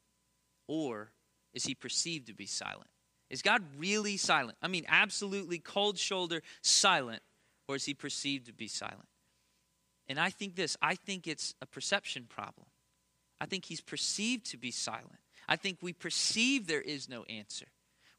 [0.68, 1.12] or
[1.54, 2.90] is he perceived to be silent?
[3.30, 4.58] Is God really silent?
[4.60, 7.22] I mean, absolutely cold shoulder silent,
[7.68, 9.08] or is he perceived to be silent?
[10.08, 12.66] And I think this I think it's a perception problem.
[13.40, 15.20] I think he's perceived to be silent.
[15.48, 17.68] I think we perceive there is no answer.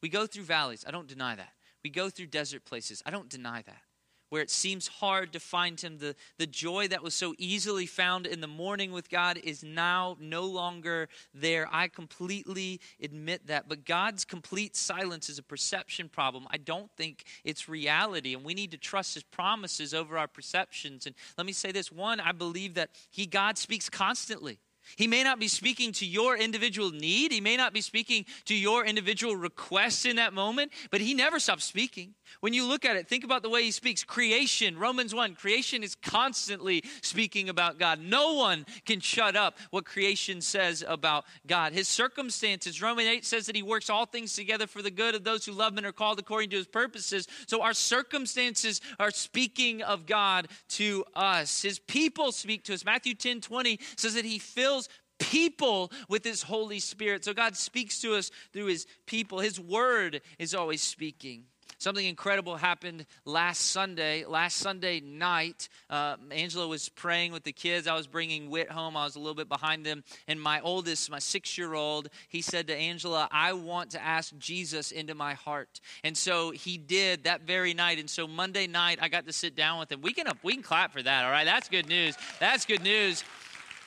[0.02, 0.84] We go through valleys.
[0.86, 1.52] I don't deny that.
[1.82, 3.02] We go through desert places.
[3.06, 3.82] I don't deny that
[4.30, 5.98] where it seems hard to find Him.
[5.98, 10.16] The, the joy that was so easily found in the morning with God is now
[10.20, 11.68] no longer there.
[11.70, 13.68] I completely admit that.
[13.68, 16.46] But God's complete silence is a perception problem.
[16.50, 18.34] I don't think it's reality.
[18.34, 21.06] And we need to trust His promises over our perceptions.
[21.06, 24.60] And let me say this one, I believe that He, God, speaks constantly.
[24.96, 27.32] He may not be speaking to your individual need.
[27.32, 31.38] He may not be speaking to your individual request in that moment, but he never
[31.38, 32.14] stops speaking.
[32.40, 34.04] When you look at it, think about the way he speaks.
[34.04, 38.00] Creation, Romans 1, creation is constantly speaking about God.
[38.00, 41.72] No one can shut up what creation says about God.
[41.72, 45.24] His circumstances, Romans 8 says that he works all things together for the good of
[45.24, 47.26] those who love him and are called according to his purposes.
[47.46, 51.62] So our circumstances are speaking of God to us.
[51.62, 52.84] His people speak to us.
[52.84, 54.69] Matthew 10 20 says that he fills
[55.18, 57.24] people with his Holy Spirit.
[57.24, 59.38] So God speaks to us through his people.
[59.38, 61.44] His word is always speaking.
[61.78, 64.26] Something incredible happened last Sunday.
[64.26, 67.86] Last Sunday night, uh, Angela was praying with the kids.
[67.86, 68.98] I was bringing Wit home.
[68.98, 70.04] I was a little bit behind them.
[70.28, 74.36] And my oldest, my six year old, he said to Angela, I want to ask
[74.36, 75.80] Jesus into my heart.
[76.04, 77.98] And so he did that very night.
[77.98, 80.02] And so Monday night, I got to sit down with him.
[80.02, 81.46] We can, we can clap for that, all right?
[81.46, 82.14] That's good news.
[82.40, 83.24] That's good news.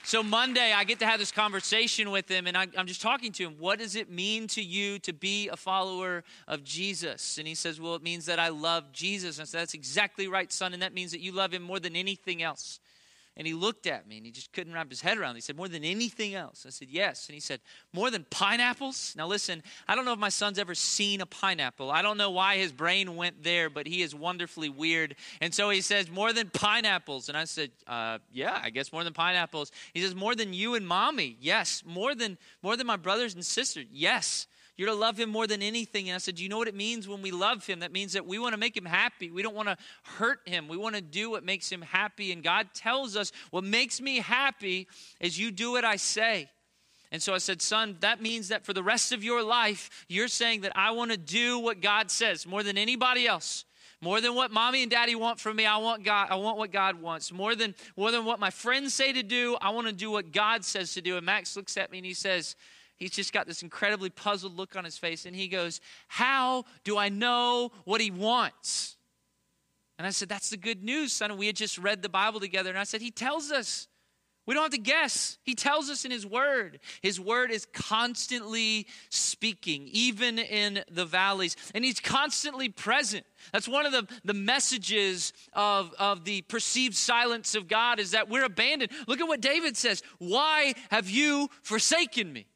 [0.05, 3.31] So Monday, I get to have this conversation with him, and I, am just talking
[3.33, 3.55] to him.
[3.57, 7.37] What does it mean to you to be a follower of Jesus?
[7.37, 9.37] And he says, Well, it means that I love Jesus.
[9.37, 11.79] And I said, That's exactly right, son, and that means that you love him more
[11.79, 12.81] than anything else.
[13.35, 15.37] And he looked at me and he just couldn't wrap his head around it.
[15.37, 16.65] He said, More than anything else?
[16.67, 17.27] I said, Yes.
[17.27, 19.15] And he said, More than pineapples?
[19.17, 21.89] Now, listen, I don't know if my son's ever seen a pineapple.
[21.89, 25.15] I don't know why his brain went there, but he is wonderfully weird.
[25.41, 27.27] And so he says, More than pineapples.
[27.27, 29.71] And I said, uh, Yeah, I guess more than pineapples.
[29.93, 31.37] He says, More than you and mommy?
[31.41, 31.83] Yes.
[31.85, 33.87] More than, more than my brothers and sisters?
[33.91, 34.45] Yes.
[34.75, 36.09] You're to love him more than anything.
[36.09, 37.81] And I said, Do you know what it means when we love him?
[37.81, 39.29] That means that we want to make him happy.
[39.29, 40.67] We don't want to hurt him.
[40.67, 42.31] We want to do what makes him happy.
[42.31, 44.88] And God tells us, What makes me happy
[45.19, 46.49] is you do what I say.
[47.12, 50.27] And so I said, Son, that means that for the rest of your life, you're
[50.27, 53.65] saying that I want to do what God says more than anybody else.
[54.01, 56.73] More than what mommy and daddy want from me, I want God, I want what
[56.73, 57.31] God wants.
[57.31, 60.33] More than more than what my friends say to do, I want to do what
[60.33, 61.15] God says to do.
[61.15, 62.57] And Max looks at me and he says,
[63.03, 66.97] He's just got this incredibly puzzled look on his face, and he goes, How do
[66.97, 68.95] I know what he wants?
[69.97, 71.35] And I said, That's the good news, son.
[71.35, 73.89] We had just read the Bible together, and I said, He tells us.
[74.45, 75.37] We don't have to guess.
[75.43, 76.79] He tells us in His Word.
[77.01, 83.25] His Word is constantly speaking, even in the valleys, and He's constantly present.
[83.51, 88.29] That's one of the, the messages of, of the perceived silence of God is that
[88.29, 88.91] we're abandoned.
[89.07, 92.47] Look at what David says Why have you forsaken me?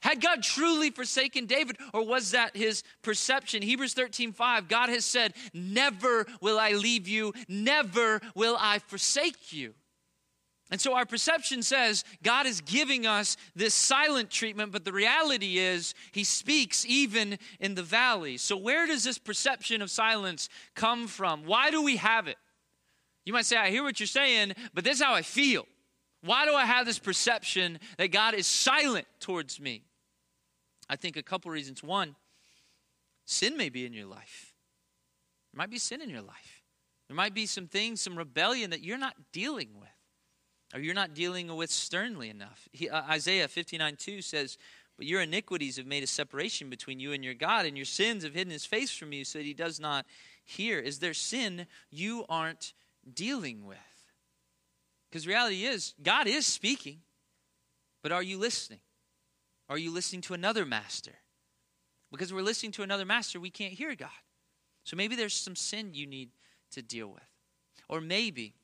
[0.00, 3.62] Had God truly forsaken David, or was that his perception?
[3.62, 9.52] Hebrews 13 5, God has said, Never will I leave you, never will I forsake
[9.52, 9.74] you.
[10.70, 15.58] And so our perception says God is giving us this silent treatment, but the reality
[15.58, 18.36] is He speaks even in the valley.
[18.36, 21.44] So, where does this perception of silence come from?
[21.44, 22.36] Why do we have it?
[23.26, 25.66] You might say, I hear what you're saying, but this is how I feel.
[26.22, 29.82] Why do I have this perception that God is silent towards me?
[30.90, 31.84] I think a couple reasons.
[31.84, 32.16] One,
[33.24, 34.52] sin may be in your life.
[35.52, 36.62] There might be sin in your life.
[37.06, 39.88] There might be some things, some rebellion that you're not dealing with
[40.74, 42.68] or you're not dealing with sternly enough.
[42.72, 44.58] He, uh, Isaiah 59 2 says,
[44.96, 48.24] But your iniquities have made a separation between you and your God, and your sins
[48.24, 50.06] have hidden his face from you so that he does not
[50.44, 50.78] hear.
[50.78, 52.72] Is there sin you aren't
[53.12, 53.78] dealing with?
[55.08, 57.00] Because reality is, God is speaking,
[58.02, 58.80] but are you listening?
[59.70, 61.12] Are you listening to another master?
[62.10, 64.10] Because we're listening to another master, we can't hear God.
[64.82, 66.30] So maybe there's some sin you need
[66.72, 67.22] to deal with.
[67.88, 68.54] Or maybe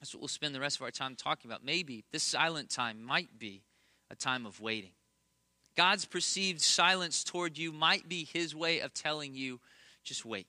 [0.00, 1.62] that's what we'll spend the rest of our time talking about.
[1.62, 3.62] Maybe this silent time might be
[4.10, 4.92] a time of waiting.
[5.76, 9.60] God's perceived silence toward you might be his way of telling you
[10.02, 10.48] just wait.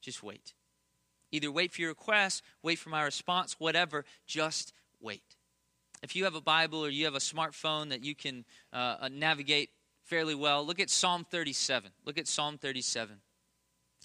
[0.00, 0.54] Just wait.
[1.32, 5.36] Either wait for your request, wait for my response, whatever, just wait.
[6.02, 9.08] If you have a Bible or you have a smartphone that you can uh, uh
[9.08, 9.70] navigate
[10.04, 11.90] fairly well, look at Psalm 37.
[12.04, 13.16] Look at Psalm 37.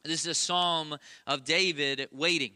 [0.04, 2.52] This is a psalm of David waiting.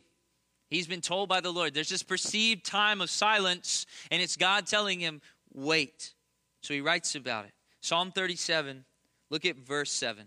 [0.69, 1.73] He's been told by the Lord.
[1.73, 5.21] There's this perceived time of silence, and it's God telling him,
[5.51, 6.13] wait.
[6.61, 7.51] So he writes about it.
[7.81, 8.85] Psalm 37,
[9.31, 10.25] look at verse 7.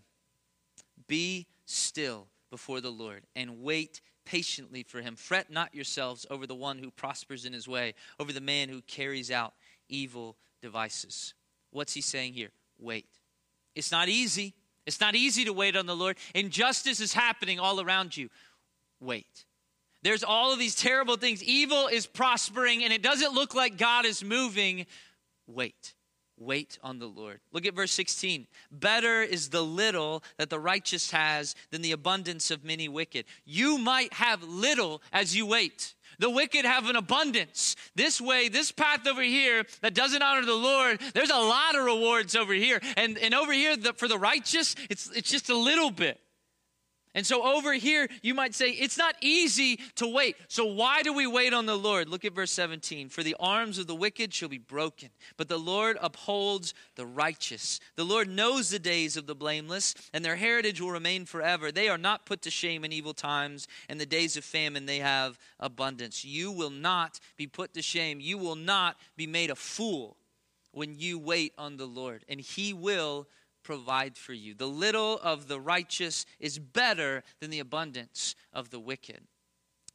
[1.07, 5.17] Be still before the Lord and wait patiently for him.
[5.17, 8.83] Fret not yourselves over the one who prospers in his way, over the man who
[8.83, 9.55] carries out
[9.89, 11.35] evil devices.
[11.71, 12.51] What's he saying here?
[12.79, 13.07] Wait.
[13.75, 14.55] It's not easy.
[14.87, 16.17] It's not easy to wait on the Lord.
[16.35, 18.29] Injustice is happening all around you.
[19.01, 19.45] Wait.
[20.03, 21.43] There's all of these terrible things.
[21.43, 24.87] Evil is prospering, and it doesn't look like God is moving.
[25.47, 25.95] Wait.
[26.43, 27.41] Wait on the Lord.
[27.53, 28.47] Look at verse 16.
[28.71, 33.27] Better is the little that the righteous has than the abundance of many wicked.
[33.45, 35.95] You might have little as you wait.
[36.19, 37.77] The wicked have an abundance.
[37.95, 41.85] This way, this path over here that doesn't honor the Lord, there's a lot of
[41.85, 42.81] rewards over here.
[42.97, 46.21] And, and over here, the, for the righteous, it's, it's just a little bit.
[47.15, 50.37] And so over here, you might say, it's not easy to wait.
[50.49, 52.09] So why do we wait on the Lord?
[52.09, 53.11] Look at verse 17.
[53.11, 57.81] For the arms of the wicked shall be broken, but the Lord upholds the righteous.
[57.97, 61.71] The Lord knows the days of the blameless, and their heritage will remain forever.
[61.71, 65.01] They are not put to shame in evil times, and the days of famine they
[65.01, 66.25] have abundance.
[66.25, 68.21] You will not be put to shame.
[68.21, 70.17] You will not be made a fool
[70.71, 73.29] when you wait on the Lord, and He will
[73.63, 74.55] provide for you.
[74.55, 79.21] The little of the righteous is better than the abundance of the wicked.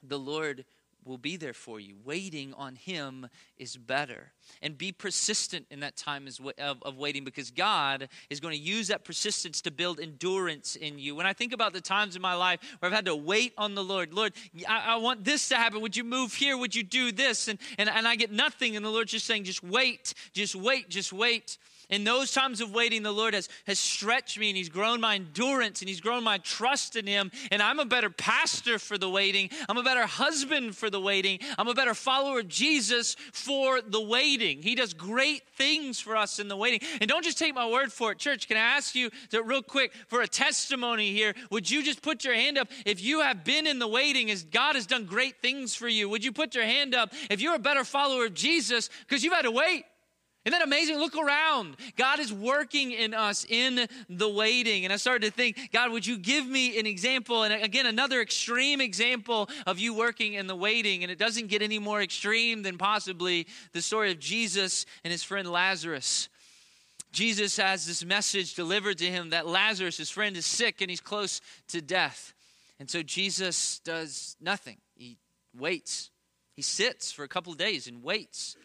[0.04, 0.66] The Lord
[1.08, 1.96] will be there for you.
[2.04, 4.34] Waiting on Him is better.
[4.62, 6.28] And be persistent in that time
[6.58, 11.16] of, waiting because God is going to use that persistence to build endurance in you.
[11.16, 13.76] When I think about the times in my life where I've had to wait on
[13.76, 14.34] the Lord, Lord,
[14.68, 15.82] I, I want this to happen.
[15.82, 16.58] Would you move here?
[16.58, 17.48] Would you do this?
[17.48, 18.76] And, and, and I get nothing.
[18.76, 21.58] And the Lord's just saying, just wait, just wait, just wait.
[21.90, 25.16] In those times of waiting, the Lord has, has stretched me and He's grown my
[25.16, 27.32] endurance and He's grown my trust in Him.
[27.50, 29.50] And I'm a better pastor for the waiting.
[29.70, 31.40] I'm a better husband for the waiting.
[31.58, 34.62] I'm a better follower of Jesus for the waiting.
[34.62, 36.82] He does great things for us in the waiting.
[37.00, 38.20] And don't just take my word for it.
[38.20, 41.34] Church, can I ask you to, real quick, for a testimony here?
[41.52, 44.44] Would you just put your hand up if you have been in the waiting as
[44.44, 46.10] God has done great things for you?
[46.10, 49.34] Would you put your hand up if you're a better follower of Jesus because you've
[49.34, 49.86] had to wait?
[50.48, 50.98] Isn't that amazing?
[50.98, 51.76] Look around.
[51.98, 54.86] God is working in us in the waiting.
[54.86, 57.44] And I started to think, God, would you give me an example?
[57.44, 61.04] And again, another extreme example of you working in the waiting.
[61.04, 65.22] And it doesn't get any more extreme than possibly the story of Jesus and his
[65.22, 66.30] friend Lazarus.
[67.12, 71.02] Jesus has this message delivered to him that Lazarus, his friend, is sick and he's
[71.02, 72.34] close to death.
[72.80, 74.78] And so Jesus does nothing.
[74.96, 75.18] He
[75.54, 76.10] waits.
[76.54, 78.56] He sits for a couple of days and waits.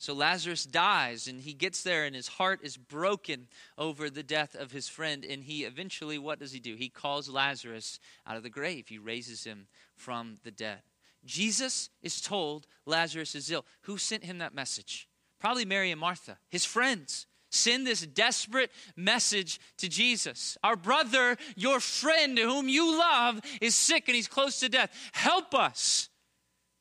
[0.00, 4.54] So Lazarus dies, and he gets there, and his heart is broken over the death
[4.54, 5.24] of his friend.
[5.24, 6.76] And he eventually, what does he do?
[6.76, 10.82] He calls Lazarus out of the grave, he raises him from the dead.
[11.24, 13.66] Jesus is told Lazarus is ill.
[13.82, 15.08] Who sent him that message?
[15.40, 17.26] Probably Mary and Martha, his friends.
[17.50, 20.58] Send this desperate message to Jesus.
[20.62, 24.90] Our brother, your friend, whom you love, is sick and he's close to death.
[25.12, 26.08] Help us.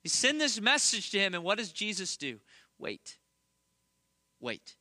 [0.04, 2.40] You send this message to him, and what does Jesus do?
[2.80, 3.18] Wait.
[4.40, 4.76] Wait.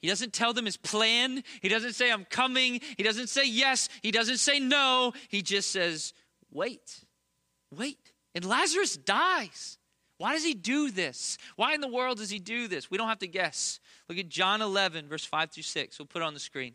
[0.00, 1.42] He doesn't tell them his plan.
[1.60, 2.80] He doesn't say, I'm coming.
[2.96, 3.88] He doesn't say yes.
[4.02, 5.12] He doesn't say no.
[5.28, 6.14] He just says,
[6.52, 7.04] wait.
[7.74, 8.12] Wait.
[8.34, 9.78] And Lazarus dies.
[10.18, 11.38] Why does he do this?
[11.56, 12.90] Why in the world does he do this?
[12.90, 13.80] We don't have to guess.
[14.08, 15.98] Look at John 11, verse 5 through 6.
[15.98, 16.74] We'll put it on the screen.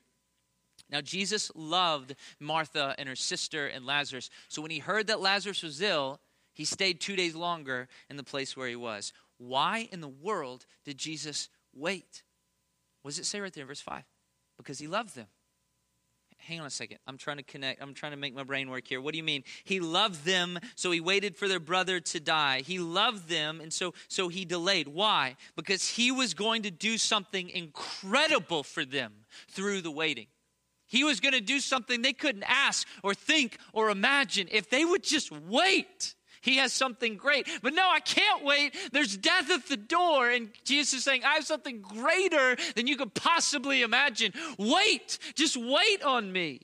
[0.89, 4.29] Now, Jesus loved Martha and her sister and Lazarus.
[4.47, 6.19] So when he heard that Lazarus was ill,
[6.53, 9.11] he stayed two days longer in the place where he was.
[9.47, 12.23] Why in the world did Jesus wait?
[13.01, 14.03] What does it say right there in verse 5?
[14.57, 15.27] Because he loved them
[16.43, 16.97] hang on a second.
[17.07, 17.81] I'm trying to connect.
[17.81, 18.99] I'm trying to make my brain work here.
[19.01, 19.43] What do you mean?
[19.63, 22.61] He loved them, so he waited for their brother to die.
[22.61, 24.87] He loved them, and so so he delayed.
[24.87, 25.35] Why?
[25.55, 29.13] Because he was going to do something incredible for them
[29.49, 30.27] through the waiting.
[30.85, 34.85] He was going to do something they couldn't ask or think or imagine if they
[34.85, 36.13] would just wait.
[36.43, 37.47] He has something great.
[37.61, 38.75] But no, I can't wait.
[38.91, 40.29] There's death at the door.
[40.29, 44.33] And Jesus is saying, I have something greater than you could possibly imagine.
[44.59, 46.59] Wait, just wait on me.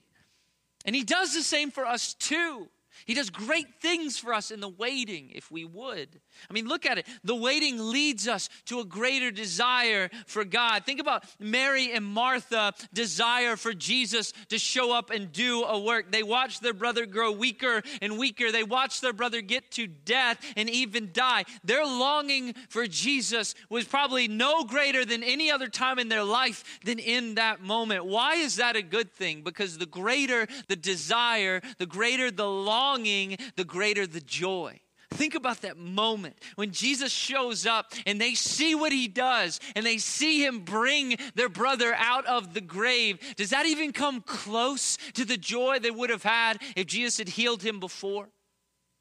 [0.84, 2.68] And he does the same for us too.
[3.06, 6.20] He does great things for us in the waiting, if we would.
[6.48, 7.06] I mean, look at it.
[7.24, 10.84] The waiting leads us to a greater desire for God.
[10.84, 16.12] Think about Mary and Martha' desire for Jesus to show up and do a work.
[16.12, 18.52] They watched their brother grow weaker and weaker.
[18.52, 21.44] They watched their brother get to death and even die.
[21.64, 26.80] Their longing for Jesus was probably no greater than any other time in their life
[26.84, 28.04] than in that moment.
[28.04, 29.42] Why is that a good thing?
[29.42, 34.80] Because the greater the desire, the greater the longing, the greater the joy.
[35.12, 39.84] Think about that moment when Jesus shows up and they see what he does and
[39.84, 43.18] they see him bring their brother out of the grave.
[43.36, 47.28] Does that even come close to the joy they would have had if Jesus had
[47.28, 48.28] healed him before?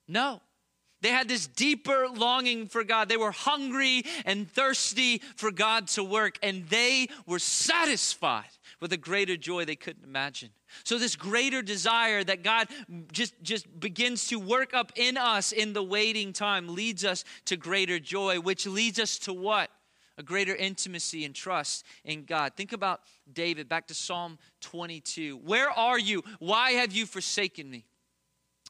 [0.08, 0.42] No.
[1.02, 3.08] They had this deeper longing for God.
[3.08, 8.50] They were hungry and thirsty for God to work, and they were satisfied
[8.82, 10.50] with a greater joy they couldn't imagine.
[10.84, 12.68] So this greater desire that God
[13.12, 17.58] just just begins to work up in us in the waiting time leads us to
[17.58, 19.70] greater joy, which leads us to what?
[20.18, 22.54] A greater intimacy and trust in God.
[22.56, 23.02] Think about
[23.32, 25.38] David back to Psalm 22.
[25.38, 26.24] Where are you?
[26.40, 27.86] Why have you forsaken me?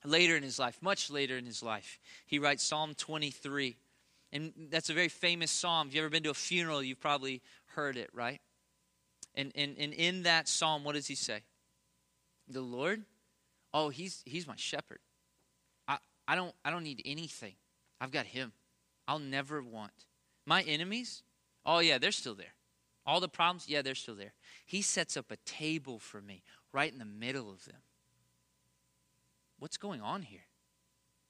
[0.06, 3.76] Later in his life, much later in his life, he writes Psalm 23.
[4.32, 5.88] And that's a very famous psalm.
[5.88, 7.42] If you've ever been to a funeral, you've probably
[7.74, 8.40] heard it, right?
[9.36, 11.42] And, and, and in that psalm, what does he say?
[12.50, 13.04] The Lord,
[13.74, 15.00] oh, he's, he's my shepherd.
[15.88, 17.54] I, I, don't, I don't need anything.
[18.02, 18.52] I've got him.
[19.08, 20.06] I'll never want.
[20.46, 21.24] My enemies,
[21.66, 22.54] oh, yeah, they're still there.
[23.06, 24.34] All the problems, yeah, they're still there.
[24.66, 27.82] He sets up a table for me right in the middle of them.
[29.58, 30.46] What's going on here?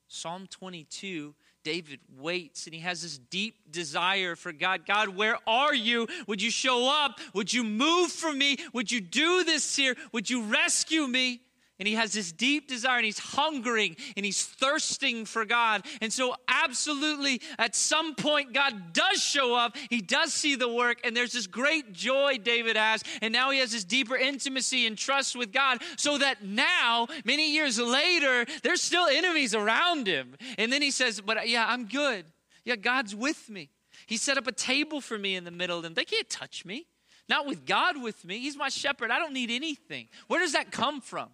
[0.07, 4.85] Psalm 22, David waits and he has this deep desire for God.
[4.85, 6.07] God, where are you?
[6.27, 7.19] Would you show up?
[7.33, 8.57] Would you move for me?
[8.73, 9.95] Would you do this here?
[10.11, 11.41] Would you rescue me?
[11.79, 15.85] And he has this deep desire and he's hungering and he's thirsting for God.
[16.01, 19.77] And so, absolutely, at some point, God does show up.
[19.89, 23.03] He does see the work, and there's this great joy David has.
[23.21, 27.53] And now he has this deeper intimacy and trust with God, so that now, many
[27.53, 30.35] years later, there's still enemies around him.
[30.57, 32.25] And then he says, But uh, yeah, I'm good.
[32.65, 33.69] Yeah, God's with me.
[34.05, 35.93] He set up a table for me in the middle of them.
[35.93, 36.87] They can't touch me.
[37.29, 38.39] Not with God with me.
[38.39, 39.11] He's my shepherd.
[39.11, 40.07] I don't need anything.
[40.27, 41.29] Where does that come from?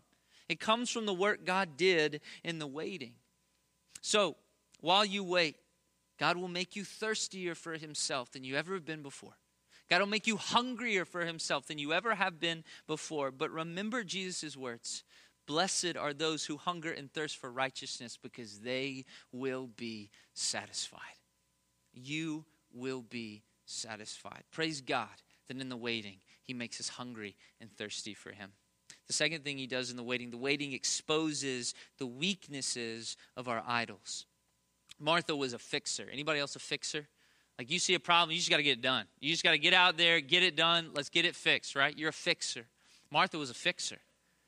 [0.47, 3.13] It comes from the work God did in the waiting.
[4.01, 4.35] So,
[4.81, 5.55] while you wait,
[6.19, 9.37] God will make you thirstier for Himself than you ever have been before.
[9.89, 13.31] God will make you hungrier for Himself than you ever have been before.
[13.31, 15.03] But remember Jesus' words
[15.47, 20.99] Blessed are those who hunger and thirst for righteousness because they will be satisfied.
[21.93, 24.43] You will be satisfied.
[24.51, 25.07] Praise God
[25.47, 28.53] that in the waiting, He makes us hungry and thirsty for Him.
[29.07, 33.63] The second thing he does in the waiting, the waiting exposes the weaknesses of our
[33.67, 34.25] idols.
[34.99, 36.07] Martha was a fixer.
[36.11, 37.07] Anybody else a fixer?
[37.59, 39.05] Like you see a problem, you just got to get it done.
[39.19, 40.89] You just got to get out there, get it done.
[40.93, 41.97] Let's get it fixed, right?
[41.97, 42.65] You're a fixer.
[43.11, 43.97] Martha was a fixer.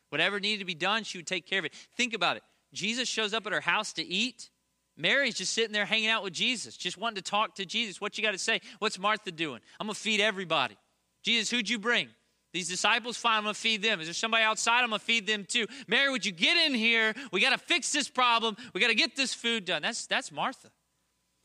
[0.10, 1.74] Whatever needed to be done, she would take care of it.
[1.96, 2.44] Think about it.
[2.74, 4.50] Jesus shows up at her house to eat.
[4.98, 8.02] Mary's just sitting there hanging out with Jesus, just wanting to talk to Jesus.
[8.02, 8.62] What you got to say?
[8.80, 9.62] What's Martha doing?
[9.80, 10.76] I'm going to feed everybody.
[11.22, 12.10] Jesus, who'd you bring?
[12.58, 14.00] These disciples, fine, I'm to feed them.
[14.02, 14.82] Is there somebody outside?
[14.82, 15.68] I'm to feed them too.
[15.86, 17.14] Mary, would you get in here?
[17.32, 18.58] We got to fix this problem.
[18.74, 19.84] We got to get this food done.
[19.84, 20.70] That's, that's Martha.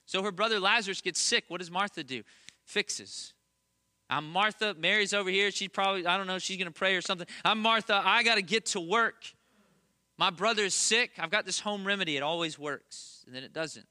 [0.07, 1.45] So her brother Lazarus gets sick.
[1.49, 2.23] What does Martha do?
[2.65, 3.35] Fixes.
[4.09, 4.75] I'm Martha.
[4.79, 5.51] Mary's over here.
[5.51, 7.27] She's probably, I don't know, she's to pray or something.
[7.45, 8.01] I'm Martha.
[8.03, 9.23] I got to get to work.
[10.17, 11.11] My brother's sick.
[11.19, 12.17] I've got this home remedy.
[12.17, 13.23] It always works.
[13.27, 13.85] And then it doesn't.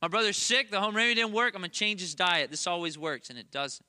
[0.00, 0.70] My brother's sick.
[0.70, 1.54] The home remedy didn't work.
[1.54, 2.50] I'm to change his diet.
[2.50, 3.28] This always works.
[3.28, 3.84] And it doesn't.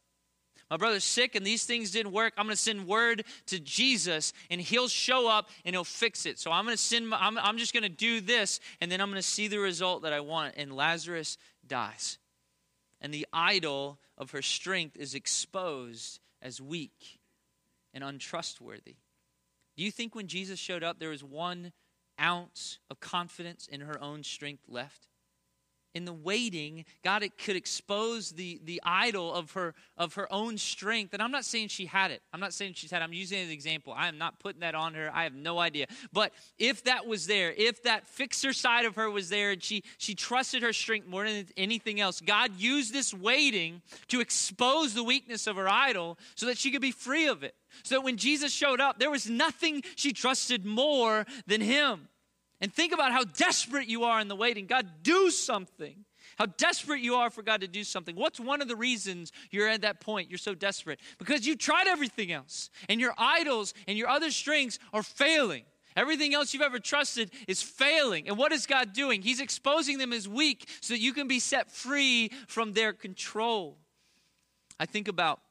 [0.74, 2.34] My brother's sick and these things didn't work.
[2.36, 6.40] I'm going to send word to Jesus and he'll show up and he'll fix it.
[6.40, 9.12] So I'm going to send, I'm, I'm just going to do this and then I'm
[9.12, 10.56] going to see the result that I want.
[10.58, 12.18] And Lazarus dies.
[13.00, 17.20] And the idol of her strength is exposed as weak
[17.94, 18.96] and untrustworthy.
[19.78, 21.72] Do you think when Jesus showed up, there was one
[22.20, 25.06] ounce of confidence in her own strength left?
[25.94, 31.14] In the waiting, God could expose the, the idol of her of her own strength.
[31.14, 32.22] And I'm not saying she had it.
[32.34, 33.06] I'm not saying she's had it.
[33.06, 33.94] I'm using it as an example.
[33.96, 35.12] I am not putting that on her.
[35.14, 35.86] I have no idea.
[36.12, 39.84] But if that was there, if that fixer side of her was there and she
[39.98, 45.04] she trusted her strength more than anything else, God used this waiting to expose the
[45.04, 47.56] weakness of her idol so that she could be free of it.
[47.84, 52.08] So that when Jesus showed up, there was nothing she trusted more than him.
[52.64, 54.68] And think about how desperate you are in the waiting.
[54.68, 56.06] God, do something.
[56.38, 58.16] How desperate you are for God to do something.
[58.16, 60.32] What's one of the reasons you're at that point?
[60.32, 61.02] You're so desperate.
[61.20, 65.66] Because you tried everything else, and your idols and your other strengths are failing.
[65.98, 68.30] Everything else you've ever trusted is failing.
[68.30, 69.22] And what is God doing?
[69.22, 73.78] He's exposing them as weak so that you can be set free from their control.
[74.80, 75.42] I think about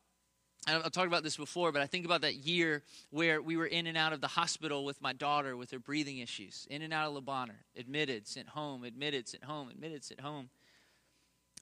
[0.67, 3.89] I've talked about this before, but I think about that year where we were in
[3.89, 7.09] and out of the hospital with my daughter with her breathing issues, in and out
[7.09, 10.51] of Le Bonheur, admitted, sent home, admitted, sent home, admitted, sent home.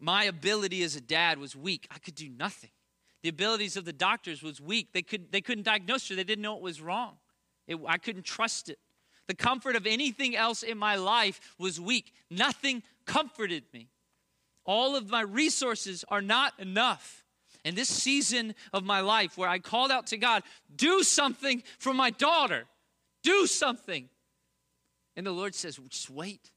[0.00, 1.88] My ability as a dad was weak.
[1.90, 2.70] I could do nothing.
[3.22, 4.92] The abilities of the doctors was weak.
[4.92, 6.14] They, could, they couldn't diagnose her.
[6.14, 7.16] They didn't know it was wrong.
[7.66, 8.78] It, I couldn't trust it.
[9.28, 12.12] The comfort of anything else in my life was weak.
[12.30, 13.88] Nothing comforted me.
[14.64, 17.24] All of my resources are not enough
[17.64, 20.42] in this season of my life where I called out to God,
[20.74, 22.64] do something for my daughter,
[23.22, 24.08] do something.
[25.16, 26.50] And the Lord says, just wait,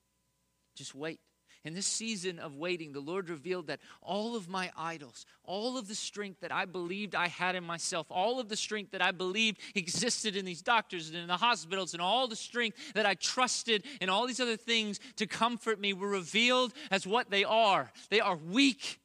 [0.76, 1.20] just wait.
[1.66, 5.88] In this season of waiting, the Lord revealed that all of my idols, all of
[5.88, 9.12] the strength that I believed I had in myself, all of the strength that I
[9.12, 13.14] believed existed in these doctors and in the hospitals, and all the strength that I
[13.14, 17.94] trusted and all these other things to comfort me were revealed as what they are.
[18.10, 19.00] They are weak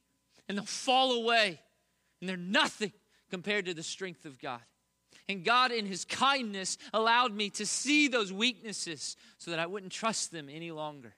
[0.49, 1.61] and they'll fall away
[2.19, 2.93] and they're nothing
[3.29, 4.61] compared to the strength of God.
[5.27, 9.91] And God, in His kindness, allowed me to see those weaknesses so that I wouldn't
[9.91, 11.15] trust them any longer.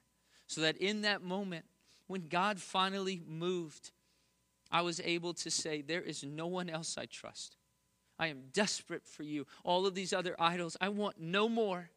[0.47, 1.65] So that in that moment,
[2.07, 3.91] when God finally moved,
[4.69, 7.55] I was able to say, There is no one else I trust.
[8.19, 9.47] I am desperate for you.
[9.63, 11.89] All of these other idols, I want no more.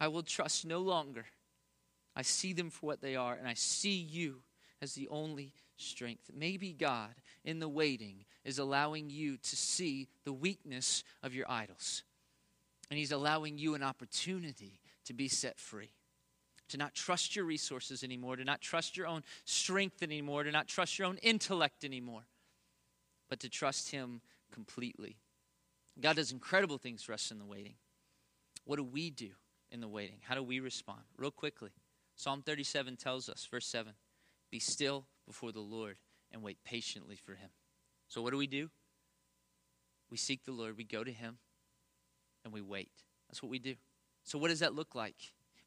[0.00, 1.26] I will trust no longer.
[2.16, 4.42] I see them for what they are, and I see you
[4.82, 6.30] as the only strength.
[6.34, 7.14] Maybe God,
[7.44, 12.02] in the waiting, is allowing you to see the weakness of your idols.
[12.90, 15.90] And He's allowing you an opportunity to be set free.
[16.70, 20.68] To not trust your resources anymore, to not trust your own strength anymore, to not
[20.68, 22.22] trust your own intellect anymore,
[23.28, 24.20] but to trust Him
[24.52, 25.16] completely.
[26.00, 27.74] God does incredible things for us in the waiting.
[28.64, 29.30] What do we do
[29.70, 30.18] in the waiting?
[30.22, 31.00] How do we respond?
[31.16, 31.70] Real quickly.
[32.14, 33.92] Psalm 37 tells us, verse 7
[34.50, 35.96] Be still before the Lord
[36.32, 37.50] and wait patiently for him.
[38.08, 38.70] So, what do we do?
[40.10, 41.38] We seek the Lord, we go to him,
[42.44, 42.90] and we wait.
[43.28, 43.74] That's what we do.
[44.24, 45.16] So, what does that look like?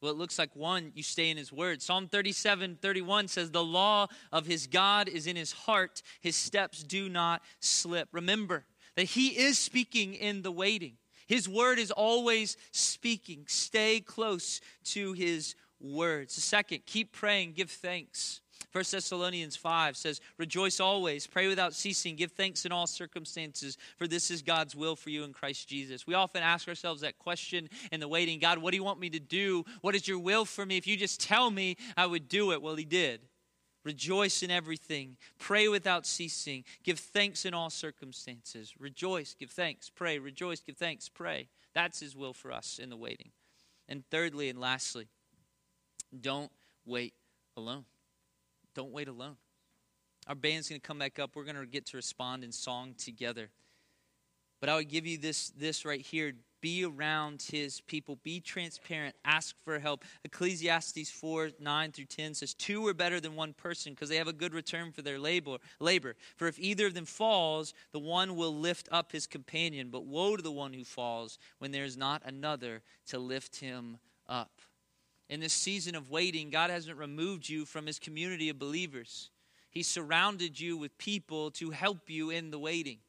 [0.01, 1.82] Well, it looks like one, you stay in his word.
[1.82, 6.84] Psalm 37 31 says, The law of his God is in his heart, his steps
[6.84, 8.09] do not slip.
[8.11, 10.97] Remember that he is speaking in the waiting.
[11.26, 13.45] His word is always speaking.
[13.47, 16.34] Stay close to his words.
[16.34, 18.41] Second, keep praying, give thanks.
[18.74, 24.08] 1 Thessalonians 5 says, Rejoice always, pray without ceasing, give thanks in all circumstances, for
[24.08, 26.08] this is God's will for you in Christ Jesus.
[26.08, 29.12] We often ask ourselves that question in the waiting God, what do you want me
[29.12, 29.64] to do?
[29.82, 30.78] What is your will for me?
[30.78, 32.64] If you just tell me, I would do it.
[32.64, 33.22] Well, He did.
[33.86, 35.18] Rejoice in everything.
[35.38, 36.64] Pray without ceasing.
[36.84, 38.74] Give thanks in all circumstances.
[38.80, 40.18] Rejoice, give thanks, pray.
[40.18, 41.48] Rejoice, give thanks, pray.
[41.76, 43.30] That's His will for us in the waiting.
[43.88, 45.10] And thirdly and lastly,
[46.20, 46.52] don't
[46.86, 47.14] wait
[47.56, 47.86] alone.
[48.76, 49.38] Don't wait alone.
[50.28, 51.36] Our band's going to come back up.
[51.36, 53.50] We're going to get to respond in song together.
[54.62, 56.32] But I would give you this, this right here.
[56.62, 58.18] be around his people.
[58.24, 59.14] Be transparent.
[59.26, 60.06] Ask for help.
[60.24, 64.30] Ecclesiastes 4 9 through 10 says, Two are better than one person because they have
[64.30, 65.58] a good return for their labor.
[65.82, 66.16] labor.
[66.38, 69.90] For if either of them falls, the one will lift up his companion.
[69.90, 73.98] But woe to the one who falls when there is not another to lift him
[74.30, 74.62] up.
[75.30, 79.30] In this season of waiting, God hasn't removed you from his community of believers.
[79.72, 83.00] He surrounded you with people to help you in the waiting.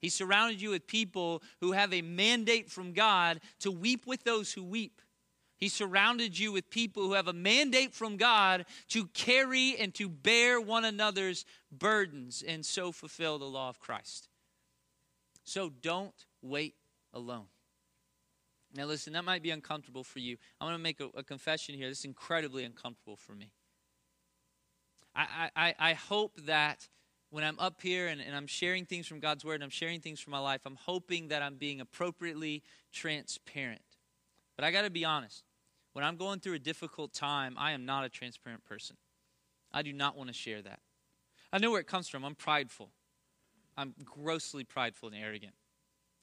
[0.00, 4.52] He surrounded you with people who have a mandate from God to weep with those
[4.52, 5.02] who weep.
[5.56, 10.08] He surrounded you with people who have a mandate from God to carry and to
[10.08, 14.28] bear one another's burdens and so fulfill the law of Christ.
[15.42, 16.76] So don't wait
[17.12, 17.46] alone.
[18.78, 20.36] Now, listen, that might be uncomfortable for you.
[20.60, 21.88] I'm going to make a, a confession here.
[21.88, 23.50] This is incredibly uncomfortable for me.
[25.16, 26.88] I, I, I hope that
[27.30, 30.00] when I'm up here and, and I'm sharing things from God's Word and I'm sharing
[30.00, 32.62] things from my life, I'm hoping that I'm being appropriately
[32.92, 33.82] transparent.
[34.54, 35.42] But I got to be honest.
[35.92, 38.96] When I'm going through a difficult time, I am not a transparent person.
[39.72, 40.78] I do not want to share that.
[41.52, 42.24] I know where it comes from.
[42.24, 42.90] I'm prideful.
[43.76, 45.54] I'm grossly prideful and arrogant.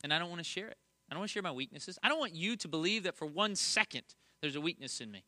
[0.05, 0.77] And I don't want to share it.
[1.09, 1.99] I don't want to share my weaknesses.
[2.01, 4.03] I don't want you to believe that for one second
[4.41, 5.23] there's a weakness in me.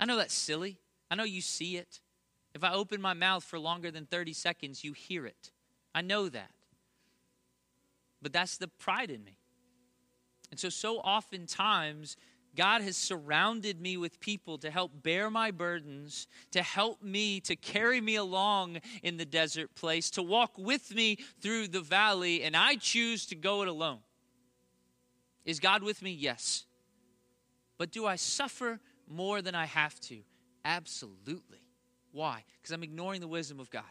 [0.00, 0.78] I know that's silly.
[1.10, 2.00] I know you see it.
[2.54, 5.50] If I open my mouth for longer than 30 seconds, you hear it.
[5.94, 6.50] I know that.
[8.22, 9.38] But that's the pride in me.
[10.50, 12.16] And so, so oftentimes,
[12.54, 17.56] God has surrounded me with people to help bear my burdens, to help me, to
[17.56, 22.56] carry me along in the desert place, to walk with me through the valley, and
[22.56, 23.98] I choose to go it alone.
[25.44, 26.10] Is God with me?
[26.10, 26.64] Yes.
[27.78, 30.18] But do I suffer more than I have to?
[30.64, 31.58] Absolutely.
[32.12, 32.44] Why?
[32.60, 33.82] Because I'm ignoring the wisdom of God.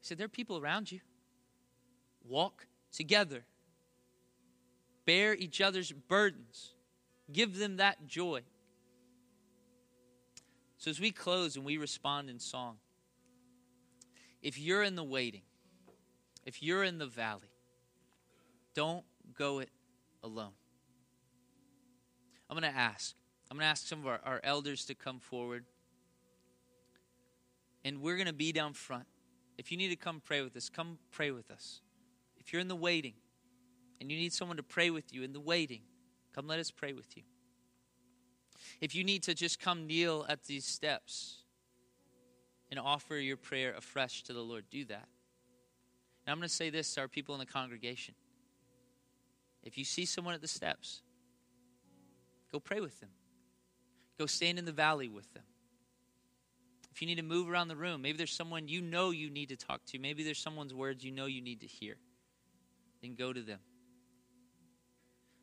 [0.00, 1.00] He said, There are people around you.
[2.28, 3.44] Walk together,
[5.04, 6.74] bear each other's burdens,
[7.32, 8.42] give them that joy.
[10.78, 12.78] So, as we close and we respond in song,
[14.42, 15.42] if you're in the waiting,
[16.44, 17.52] if you're in the valley,
[18.74, 19.04] don't
[19.36, 19.70] go it
[20.26, 20.52] alone.
[22.50, 23.14] I'm going to ask.
[23.50, 25.64] I'm going to ask some of our, our elders to come forward
[27.86, 29.06] and we're going to be down front.
[29.56, 31.80] If you need to come pray with us, come pray with us.
[32.36, 33.14] If you're in the waiting
[34.00, 35.82] and you need someone to pray with you in the waiting,
[36.34, 37.22] come let us pray with you.
[38.80, 41.44] If you need to just come kneel at these steps
[42.72, 45.06] and offer your prayer afresh to the Lord, do that.
[46.26, 48.16] And I'm going to say this to our people in the congregation.
[49.66, 51.02] If you see someone at the steps,
[52.52, 53.10] go pray with them.
[54.16, 55.42] Go stand in the valley with them.
[56.92, 59.48] If you need to move around the room, maybe there's someone you know you need
[59.48, 61.96] to talk to, maybe there's someone's words you know you need to hear,
[63.02, 63.58] then go to them.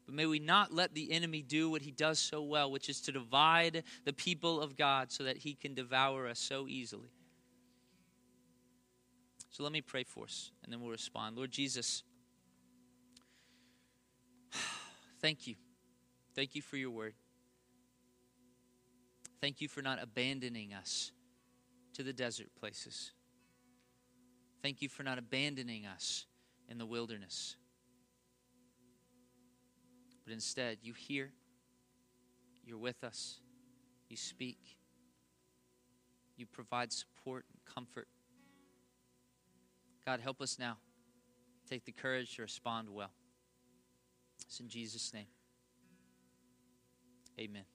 [0.05, 3.01] But may we not let the enemy do what he does so well, which is
[3.01, 7.11] to divide the people of God so that he can devour us so easily.
[9.49, 11.36] So let me pray for us, and then we'll respond.
[11.36, 12.03] Lord Jesus,
[15.24, 15.55] thank you.
[16.36, 17.13] Thank you for your word.
[19.39, 21.13] Thank you for not abandoning us
[21.93, 23.13] to the desert places.
[24.61, 26.26] Thank you for not abandoning us
[26.67, 27.55] in the wilderness.
[30.26, 31.32] But instead, you hear,
[32.65, 33.39] you're with us,
[34.09, 34.59] you speak,
[36.36, 38.07] you provide support and comfort.
[40.05, 40.78] God, help us now.
[41.69, 43.11] Take the courage to respond well.
[44.47, 45.27] It's in Jesus' name.
[47.39, 47.72] Amen.